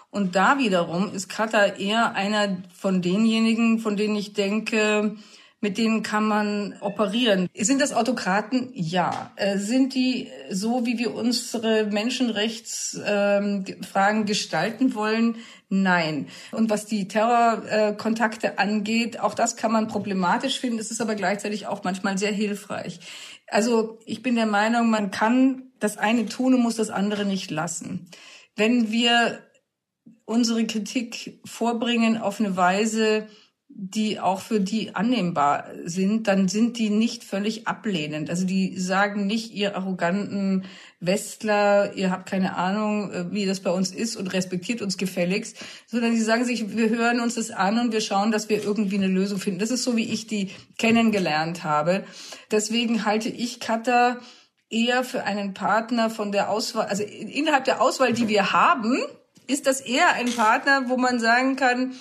Und 0.10 0.36
da 0.36 0.58
wiederum 0.58 1.14
ist 1.14 1.30
Katar 1.30 1.78
eher 1.78 2.16
einer 2.16 2.58
von 2.74 3.02
denjenigen, 3.02 3.80
von 3.80 3.98
denen 3.98 4.16
ich 4.16 4.34
denke, 4.34 5.18
mit 5.60 5.80
denen 5.80 6.04
kann 6.04 6.28
man 6.28 6.76
operieren. 6.82 7.50
Sind 7.58 7.82
das 7.82 7.92
Autokraten? 7.92 8.70
Ja. 8.74 9.32
Äh, 9.38 9.58
sind 9.58 9.96
die 9.96 10.30
so, 10.52 10.86
wie 10.86 11.00
wir 11.00 11.16
unsere 11.16 11.86
Menschenrechtsfragen 11.86 14.20
ähm, 14.20 14.26
gestalten 14.26 14.94
wollen? 14.94 15.38
Nein. 15.70 16.28
Und 16.52 16.70
was 16.70 16.86
die 16.86 17.08
Terrorkontakte 17.08 18.60
angeht, 18.60 19.20
auch 19.20 19.34
das 19.34 19.56
kann 19.56 19.72
man 19.72 19.88
problematisch 19.88 20.60
finden. 20.60 20.80
Es 20.80 20.92
ist 20.92 21.02
aber 21.02 21.16
gleichzeitig 21.16 21.66
auch 21.66 21.84
manchmal 21.84 22.20
sehr 22.20 22.32
hilfreich. 22.32 23.00
Also 23.48 23.98
ich 24.06 24.22
bin 24.22 24.36
der 24.36 24.46
Meinung, 24.46 24.92
man 24.92 25.10
kann 25.10 25.72
das 25.80 25.98
eine 25.98 26.28
tun 26.28 26.54
und 26.54 26.62
muss 26.62 26.76
das 26.76 26.92
andere 26.92 27.26
nicht 27.26 27.50
lassen. 27.50 28.12
Wenn 28.56 28.92
wir 28.92 29.40
unsere 30.28 30.68
Kritik 30.68 31.40
vorbringen 31.46 32.18
auf 32.18 32.40
eine 32.40 32.58
Weise, 32.58 33.28
die 33.70 34.20
auch 34.20 34.42
für 34.42 34.60
die 34.60 34.94
annehmbar 34.94 35.70
sind, 35.86 36.28
dann 36.28 36.48
sind 36.48 36.78
die 36.78 36.90
nicht 36.90 37.24
völlig 37.24 37.68
ablehnend. 37.68 38.30
Also 38.30 38.46
die 38.46 38.78
sagen 38.78 39.26
nicht, 39.26 39.54
ihr 39.54 39.76
arroganten 39.76 40.66
Westler, 41.00 41.94
ihr 41.96 42.12
habt 42.12 42.28
keine 42.28 42.58
Ahnung, 42.58 43.12
äh, 43.12 43.32
wie 43.32 43.46
das 43.46 43.62
bei 43.62 43.72
uns 43.72 43.92
ist 43.92 44.18
und 44.18 44.34
respektiert 44.34 44.82
uns 44.82 44.98
gefälligst, 44.98 45.58
sondern 45.86 46.12
die 46.12 46.22
sagen 46.22 46.44
sich, 46.44 46.76
wir 46.76 46.90
hören 46.90 47.22
uns 47.22 47.36
das 47.36 47.52
an 47.52 47.80
und 47.80 47.94
wir 47.94 48.02
schauen, 48.02 48.32
dass 48.32 48.50
wir 48.50 48.64
irgendwie 48.64 48.98
eine 48.98 49.08
Lösung 49.08 49.40
finden. 49.40 49.60
Das 49.60 49.72
ist 49.72 49.84
so, 49.84 49.96
wie 49.96 50.12
ich 50.12 50.28
die 50.28 50.50
kennengelernt 50.78 51.64
habe. 51.64 52.04
Deswegen 52.52 53.06
halte 53.06 53.30
ich 53.30 53.62
Katar 53.62 54.20
eher 54.70 55.06
für 55.06 55.24
einen 55.24 55.54
Partner 55.54 56.10
von 56.10 56.34
der 56.34 56.50
Auswahl, 56.50 56.88
also 56.88 57.04
innerhalb 57.04 57.64
der 57.64 57.82
Auswahl, 57.82 58.12
die 58.12 58.28
wir 58.28 58.52
haben, 58.52 59.00
ist 59.48 59.66
das 59.66 59.82
eher 59.82 60.14
ein 60.14 60.34
Partner, 60.34 60.84
wo 60.88 60.98
man 60.98 61.20
sagen 61.20 61.56
kann, 61.56 61.94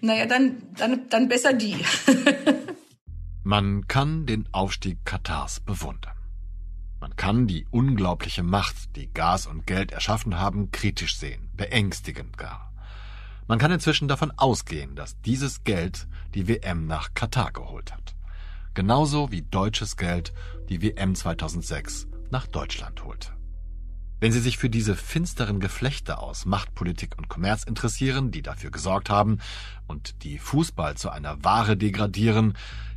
naja, 0.00 0.26
dann, 0.26 0.62
dann, 0.76 1.08
dann 1.08 1.28
besser 1.28 1.52
die. 1.52 1.76
Man 3.42 3.86
kann 3.88 4.26
den 4.26 4.48
Aufstieg 4.52 5.04
Katars 5.04 5.60
bewundern. 5.60 6.14
Man 7.00 7.16
kann 7.16 7.46
die 7.46 7.66
unglaubliche 7.70 8.42
Macht, 8.42 8.96
die 8.96 9.12
Gas 9.12 9.46
und 9.46 9.66
Geld 9.66 9.92
erschaffen 9.92 10.38
haben, 10.38 10.70
kritisch 10.70 11.16
sehen, 11.16 11.50
beängstigend 11.54 12.36
gar. 12.36 12.72
Man 13.48 13.58
kann 13.58 13.72
inzwischen 13.72 14.06
davon 14.06 14.32
ausgehen, 14.36 14.94
dass 14.94 15.20
dieses 15.22 15.64
Geld 15.64 16.06
die 16.34 16.46
WM 16.46 16.86
nach 16.86 17.14
Katar 17.14 17.52
geholt 17.52 17.92
hat. 17.92 18.14
Genauso 18.74 19.32
wie 19.32 19.42
deutsches 19.42 19.96
Geld 19.96 20.32
die 20.68 20.82
WM 20.82 21.14
2006 21.14 22.06
nach 22.30 22.46
Deutschland 22.46 23.02
holte. 23.02 23.39
Wenn 24.20 24.32
Sie 24.32 24.40
sich 24.40 24.58
für 24.58 24.68
diese 24.68 24.96
finsteren 24.96 25.60
Geflechte 25.60 26.18
aus 26.18 26.44
Machtpolitik 26.44 27.16
und 27.16 27.30
Kommerz 27.30 27.64
interessieren, 27.64 28.30
die 28.30 28.42
dafür 28.42 28.70
gesorgt 28.70 29.08
haben 29.08 29.38
und 29.86 30.24
die 30.24 30.38
Fußball 30.38 30.94
zu 30.98 31.08
einer 31.08 31.42
Ware 31.42 31.74
degradieren, 31.78 32.52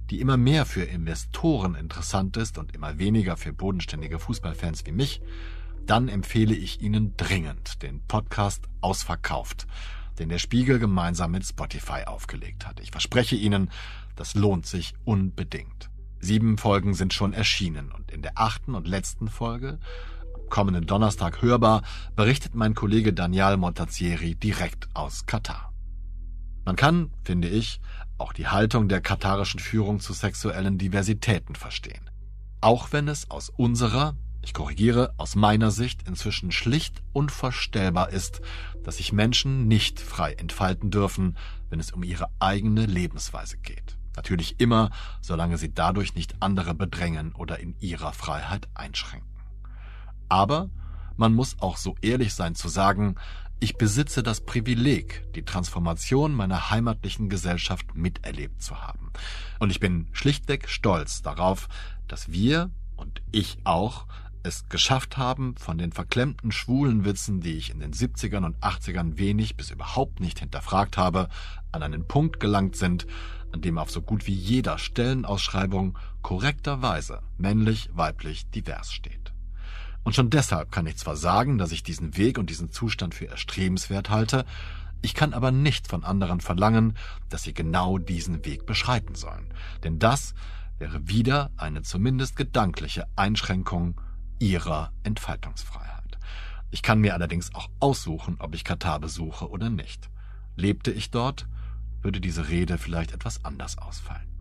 die 0.09 0.19
immer 0.19 0.35
mehr 0.35 0.65
für 0.65 0.83
Investoren 0.83 1.75
interessant 1.75 2.35
ist 2.35 2.57
und 2.57 2.75
immer 2.75 2.99
weniger 2.99 3.37
für 3.37 3.53
bodenständige 3.53 4.19
Fußballfans 4.19 4.85
wie 4.85 4.91
mich, 4.91 5.21
dann 5.85 6.09
empfehle 6.09 6.53
ich 6.53 6.81
Ihnen 6.81 7.15
dringend 7.15 7.81
den 7.83 8.01
Podcast 8.05 8.67
Ausverkauft, 8.81 9.65
den 10.19 10.27
der 10.27 10.39
Spiegel 10.39 10.77
gemeinsam 10.77 11.31
mit 11.31 11.45
Spotify 11.45 12.03
aufgelegt 12.05 12.67
hat. 12.67 12.81
Ich 12.81 12.91
verspreche 12.91 13.37
Ihnen, 13.37 13.71
das 14.17 14.35
lohnt 14.35 14.65
sich 14.65 14.93
unbedingt. 15.05 15.89
Sieben 16.19 16.57
Folgen 16.57 16.93
sind 16.93 17.13
schon 17.13 17.31
erschienen 17.31 17.93
und 17.93 18.11
in 18.11 18.21
der 18.21 18.33
achten 18.35 18.75
und 18.75 18.89
letzten 18.89 19.29
Folge 19.29 19.79
kommenden 20.53 20.85
Donnerstag 20.85 21.41
hörbar, 21.41 21.81
berichtet 22.15 22.53
mein 22.53 22.75
Kollege 22.75 23.11
Daniel 23.11 23.57
Montazieri 23.57 24.35
direkt 24.35 24.87
aus 24.93 25.25
Katar. 25.25 25.73
Man 26.63 26.75
kann, 26.75 27.09
finde 27.23 27.49
ich, 27.49 27.81
auch 28.19 28.33
die 28.33 28.47
Haltung 28.47 28.87
der 28.87 29.01
katarischen 29.01 29.59
Führung 29.59 29.99
zu 29.99 30.13
sexuellen 30.13 30.77
Diversitäten 30.77 31.55
verstehen. 31.55 32.07
Auch 32.61 32.91
wenn 32.91 33.07
es 33.07 33.31
aus 33.31 33.49
unserer, 33.49 34.15
ich 34.43 34.53
korrigiere, 34.53 35.15
aus 35.17 35.35
meiner 35.35 35.71
Sicht 35.71 36.07
inzwischen 36.07 36.51
schlicht 36.51 37.01
unvorstellbar 37.13 38.11
ist, 38.11 38.41
dass 38.83 38.97
sich 38.97 39.11
Menschen 39.11 39.67
nicht 39.67 39.99
frei 39.99 40.33
entfalten 40.33 40.91
dürfen, 40.91 41.35
wenn 41.71 41.79
es 41.79 41.91
um 41.91 42.03
ihre 42.03 42.27
eigene 42.37 42.85
Lebensweise 42.85 43.57
geht. 43.57 43.97
Natürlich 44.15 44.59
immer, 44.59 44.91
solange 45.19 45.57
sie 45.57 45.73
dadurch 45.73 46.13
nicht 46.13 46.35
andere 46.43 46.75
bedrängen 46.75 47.33
oder 47.33 47.57
in 47.57 47.75
ihrer 47.79 48.13
Freiheit 48.13 48.69
einschränken. 48.75 49.32
Aber 50.33 50.71
man 51.15 51.35
muss 51.35 51.57
auch 51.59 51.77
so 51.77 51.95
ehrlich 52.01 52.33
sein 52.33 52.55
zu 52.55 52.67
sagen, 52.67 53.17
ich 53.59 53.77
besitze 53.77 54.23
das 54.23 54.41
Privileg, 54.41 55.31
die 55.35 55.45
Transformation 55.45 56.33
meiner 56.33 56.71
heimatlichen 56.71 57.29
Gesellschaft 57.29 57.93
miterlebt 57.93 58.63
zu 58.63 58.81
haben. 58.81 59.11
Und 59.59 59.69
ich 59.69 59.79
bin 59.79 60.07
schlichtweg 60.11 60.69
stolz 60.69 61.21
darauf, 61.21 61.69
dass 62.07 62.31
wir 62.31 62.71
und 62.95 63.21
ich 63.31 63.59
auch 63.63 64.07
es 64.41 64.67
geschafft 64.69 65.17
haben, 65.17 65.55
von 65.55 65.77
den 65.77 65.91
verklemmten 65.91 66.51
schwulen 66.51 67.05
Witzen, 67.05 67.39
die 67.39 67.53
ich 67.53 67.69
in 67.69 67.79
den 67.79 67.93
70ern 67.93 68.43
und 68.43 68.57
80ern 68.57 69.19
wenig 69.19 69.55
bis 69.55 69.69
überhaupt 69.69 70.19
nicht 70.19 70.39
hinterfragt 70.39 70.97
habe, 70.97 71.29
an 71.71 71.83
einen 71.83 72.07
Punkt 72.07 72.39
gelangt 72.39 72.75
sind, 72.75 73.05
an 73.51 73.61
dem 73.61 73.77
auf 73.77 73.91
so 73.91 74.01
gut 74.01 74.25
wie 74.25 74.33
jeder 74.33 74.79
Stellenausschreibung 74.79 75.95
korrekterweise 76.23 77.21
männlich, 77.37 77.91
weiblich, 77.93 78.49
divers 78.49 78.91
steht. 78.91 79.32
Und 80.03 80.15
schon 80.15 80.29
deshalb 80.29 80.71
kann 80.71 80.85
ich 80.85 80.97
zwar 80.97 81.15
sagen, 81.15 81.57
dass 81.57 81.71
ich 81.71 81.83
diesen 81.83 82.17
Weg 82.17 82.37
und 82.37 82.49
diesen 82.49 82.71
Zustand 82.71 83.15
für 83.15 83.27
erstrebenswert 83.27 84.09
halte, 84.09 84.45
ich 85.01 85.13
kann 85.13 85.33
aber 85.33 85.51
nicht 85.51 85.87
von 85.87 86.03
anderen 86.03 86.39
verlangen, 86.39 86.97
dass 87.29 87.43
sie 87.43 87.53
genau 87.53 87.97
diesen 87.97 88.45
Weg 88.45 88.65
beschreiten 88.65 89.15
sollen. 89.15 89.53
Denn 89.83 89.99
das 89.99 90.33
wäre 90.79 91.07
wieder 91.07 91.51
eine 91.57 91.81
zumindest 91.81 92.35
gedankliche 92.35 93.05
Einschränkung 93.15 93.99
ihrer 94.39 94.91
Entfaltungsfreiheit. 95.03 96.17
Ich 96.71 96.81
kann 96.81 96.99
mir 96.99 97.13
allerdings 97.13 97.53
auch 97.53 97.69
aussuchen, 97.79 98.37
ob 98.39 98.55
ich 98.55 98.63
Katar 98.63 98.99
besuche 98.99 99.49
oder 99.49 99.69
nicht. 99.69 100.09
Lebte 100.55 100.91
ich 100.91 101.11
dort, 101.11 101.47
würde 102.01 102.19
diese 102.19 102.49
Rede 102.49 102.77
vielleicht 102.77 103.11
etwas 103.11 103.43
anders 103.45 103.77
ausfallen. 103.77 104.32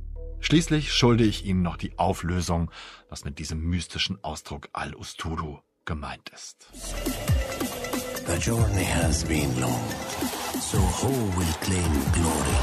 Schließlich 0.42 0.92
schulde 0.92 1.24
ich 1.24 1.46
Ihnen 1.46 1.62
noch 1.62 1.76
die 1.76 1.98
Auflösung, 1.98 2.70
was 3.08 3.24
mit 3.24 3.38
diesem 3.38 3.60
mystischen 3.60 4.22
Ausdruck 4.22 4.68
Al-Usturu 4.72 5.60
gemeint 5.84 6.28
ist. 6.30 6.66
The 8.26 8.36
journey 8.38 8.84
has 8.84 9.24
been 9.24 9.48
long, 9.60 9.84
so 10.60 10.78
who 10.78 11.10
will 11.38 11.54
claim 11.60 11.92
glory, 12.12 12.58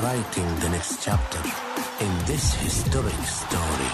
writing 0.00 0.60
the 0.60 0.68
next 0.70 1.02
chapter 1.04 1.40
in 2.00 2.26
this 2.26 2.52
historic 2.54 3.14
story? 3.24 3.90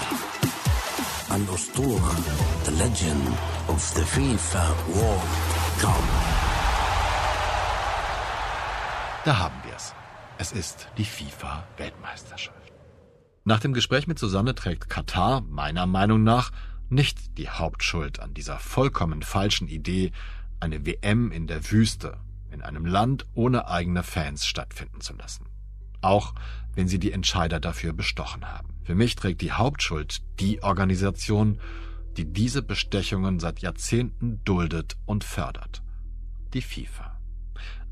Al-Ustura, 1.28 2.16
the 2.64 2.72
legend 2.72 3.28
of 3.68 3.80
the 3.94 4.02
FIFA 4.02 4.74
World 4.94 5.22
Cup. 5.78 6.02
Da 9.24 9.38
haben 9.38 9.60
wir 9.64 9.74
es. 9.74 9.94
Es 10.38 10.52
ist 10.52 10.88
die 10.96 11.04
FIFA-Weltmeisterschaft. 11.04 12.65
Nach 13.48 13.60
dem 13.60 13.72
Gespräch 13.72 14.08
mit 14.08 14.18
Susanne 14.18 14.56
trägt 14.56 14.90
Katar 14.90 15.40
meiner 15.40 15.86
Meinung 15.86 16.24
nach 16.24 16.50
nicht 16.88 17.38
die 17.38 17.48
Hauptschuld 17.48 18.18
an 18.18 18.34
dieser 18.34 18.58
vollkommen 18.58 19.22
falschen 19.22 19.68
Idee, 19.68 20.10
eine 20.58 20.84
WM 20.84 21.30
in 21.30 21.46
der 21.46 21.70
Wüste, 21.70 22.18
in 22.50 22.60
einem 22.60 22.84
Land 22.84 23.24
ohne 23.34 23.68
eigene 23.68 24.02
Fans 24.02 24.46
stattfinden 24.46 25.00
zu 25.00 25.14
lassen. 25.14 25.46
Auch 26.00 26.34
wenn 26.74 26.88
sie 26.88 26.98
die 26.98 27.12
Entscheider 27.12 27.60
dafür 27.60 27.92
bestochen 27.92 28.46
haben. 28.52 28.74
Für 28.82 28.96
mich 28.96 29.14
trägt 29.14 29.42
die 29.42 29.52
Hauptschuld 29.52 30.22
die 30.40 30.64
Organisation, 30.64 31.60
die 32.16 32.24
diese 32.24 32.62
Bestechungen 32.62 33.38
seit 33.38 33.60
Jahrzehnten 33.60 34.42
duldet 34.42 34.96
und 35.06 35.22
fördert. 35.22 35.84
Die 36.52 36.62
FIFA. 36.62 37.15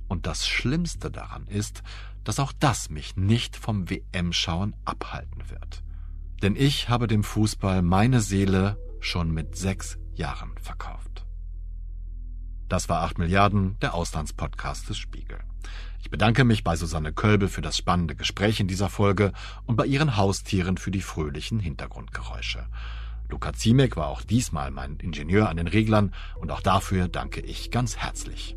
Und 0.08 0.26
das 0.26 0.46
Schlimmste 0.46 1.10
daran 1.10 1.46
ist, 1.46 1.82
dass 2.24 2.40
auch 2.40 2.52
das 2.52 2.90
mich 2.90 3.16
nicht 3.16 3.56
vom 3.56 3.88
WM-Schauen 3.90 4.74
abhalten 4.84 5.50
wird. 5.50 5.82
Denn 6.42 6.56
ich 6.56 6.88
habe 6.88 7.06
dem 7.06 7.24
Fußball 7.24 7.82
meine 7.82 8.20
Seele 8.20 8.78
schon 9.00 9.30
mit 9.30 9.56
sechs 9.56 9.98
Jahren 10.14 10.56
verkauft. 10.58 11.26
Das 12.68 12.88
war 12.88 13.02
8 13.02 13.18
Milliarden, 13.18 13.78
der 13.80 13.94
Auslandspodcast 13.94 14.88
des 14.88 14.96
Spiegel. 14.96 15.38
Ich 16.00 16.10
bedanke 16.10 16.44
mich 16.44 16.64
bei 16.64 16.76
Susanne 16.76 17.12
Kölbe 17.12 17.48
für 17.48 17.62
das 17.62 17.76
spannende 17.76 18.14
Gespräch 18.14 18.60
in 18.60 18.68
dieser 18.68 18.88
Folge 18.88 19.32
und 19.64 19.76
bei 19.76 19.86
ihren 19.86 20.16
Haustieren 20.16 20.76
für 20.76 20.90
die 20.90 21.00
fröhlichen 21.00 21.60
Hintergrundgeräusche. 21.60 22.66
Luca 23.28 23.52
Ziemek 23.52 23.96
war 23.96 24.08
auch 24.08 24.22
diesmal 24.22 24.70
mein 24.70 24.96
Ingenieur 24.96 25.48
an 25.48 25.56
den 25.56 25.68
Reglern 25.68 26.12
und 26.36 26.50
auch 26.50 26.60
dafür 26.60 27.08
danke 27.08 27.40
ich 27.40 27.70
ganz 27.70 27.96
herzlich. 27.96 28.56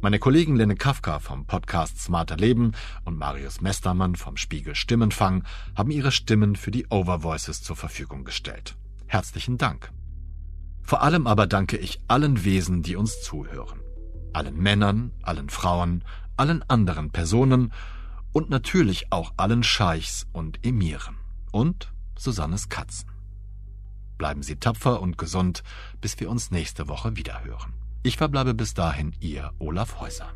Meine 0.00 0.20
Kollegen 0.20 0.54
Lenne 0.54 0.76
Kafka 0.76 1.18
vom 1.18 1.44
Podcast 1.44 2.00
Smarter 2.00 2.36
Leben 2.36 2.70
und 3.04 3.18
Marius 3.18 3.60
Mestermann 3.60 4.14
vom 4.14 4.36
Spiegel 4.36 4.76
Stimmenfang 4.76 5.42
haben 5.74 5.90
ihre 5.90 6.12
Stimmen 6.12 6.54
für 6.54 6.70
die 6.70 6.86
Overvoices 6.88 7.64
zur 7.64 7.74
Verfügung 7.74 8.22
gestellt. 8.22 8.76
Herzlichen 9.08 9.58
Dank. 9.58 9.90
Vor 10.82 11.02
allem 11.02 11.26
aber 11.26 11.48
danke 11.48 11.76
ich 11.78 12.00
allen 12.06 12.44
Wesen, 12.44 12.84
die 12.84 12.94
uns 12.94 13.22
zuhören. 13.22 13.80
Allen 14.32 14.56
Männern, 14.56 15.10
allen 15.22 15.50
Frauen, 15.50 16.04
allen 16.36 16.62
anderen 16.70 17.10
Personen 17.10 17.72
und 18.32 18.50
natürlich 18.50 19.10
auch 19.10 19.32
allen 19.36 19.64
Scheichs 19.64 20.28
und 20.32 20.64
Emiren 20.64 21.16
und 21.50 21.92
Susannes 22.16 22.68
Katzen. 22.68 23.10
Bleiben 24.16 24.44
Sie 24.44 24.56
tapfer 24.56 25.02
und 25.02 25.18
gesund, 25.18 25.64
bis 26.00 26.20
wir 26.20 26.30
uns 26.30 26.52
nächste 26.52 26.86
Woche 26.86 27.16
wiederhören. 27.16 27.77
Ich 28.08 28.16
verbleibe 28.16 28.54
bis 28.54 28.72
dahin 28.72 29.12
Ihr 29.20 29.52
Olaf 29.58 30.00
Häuser. 30.00 30.32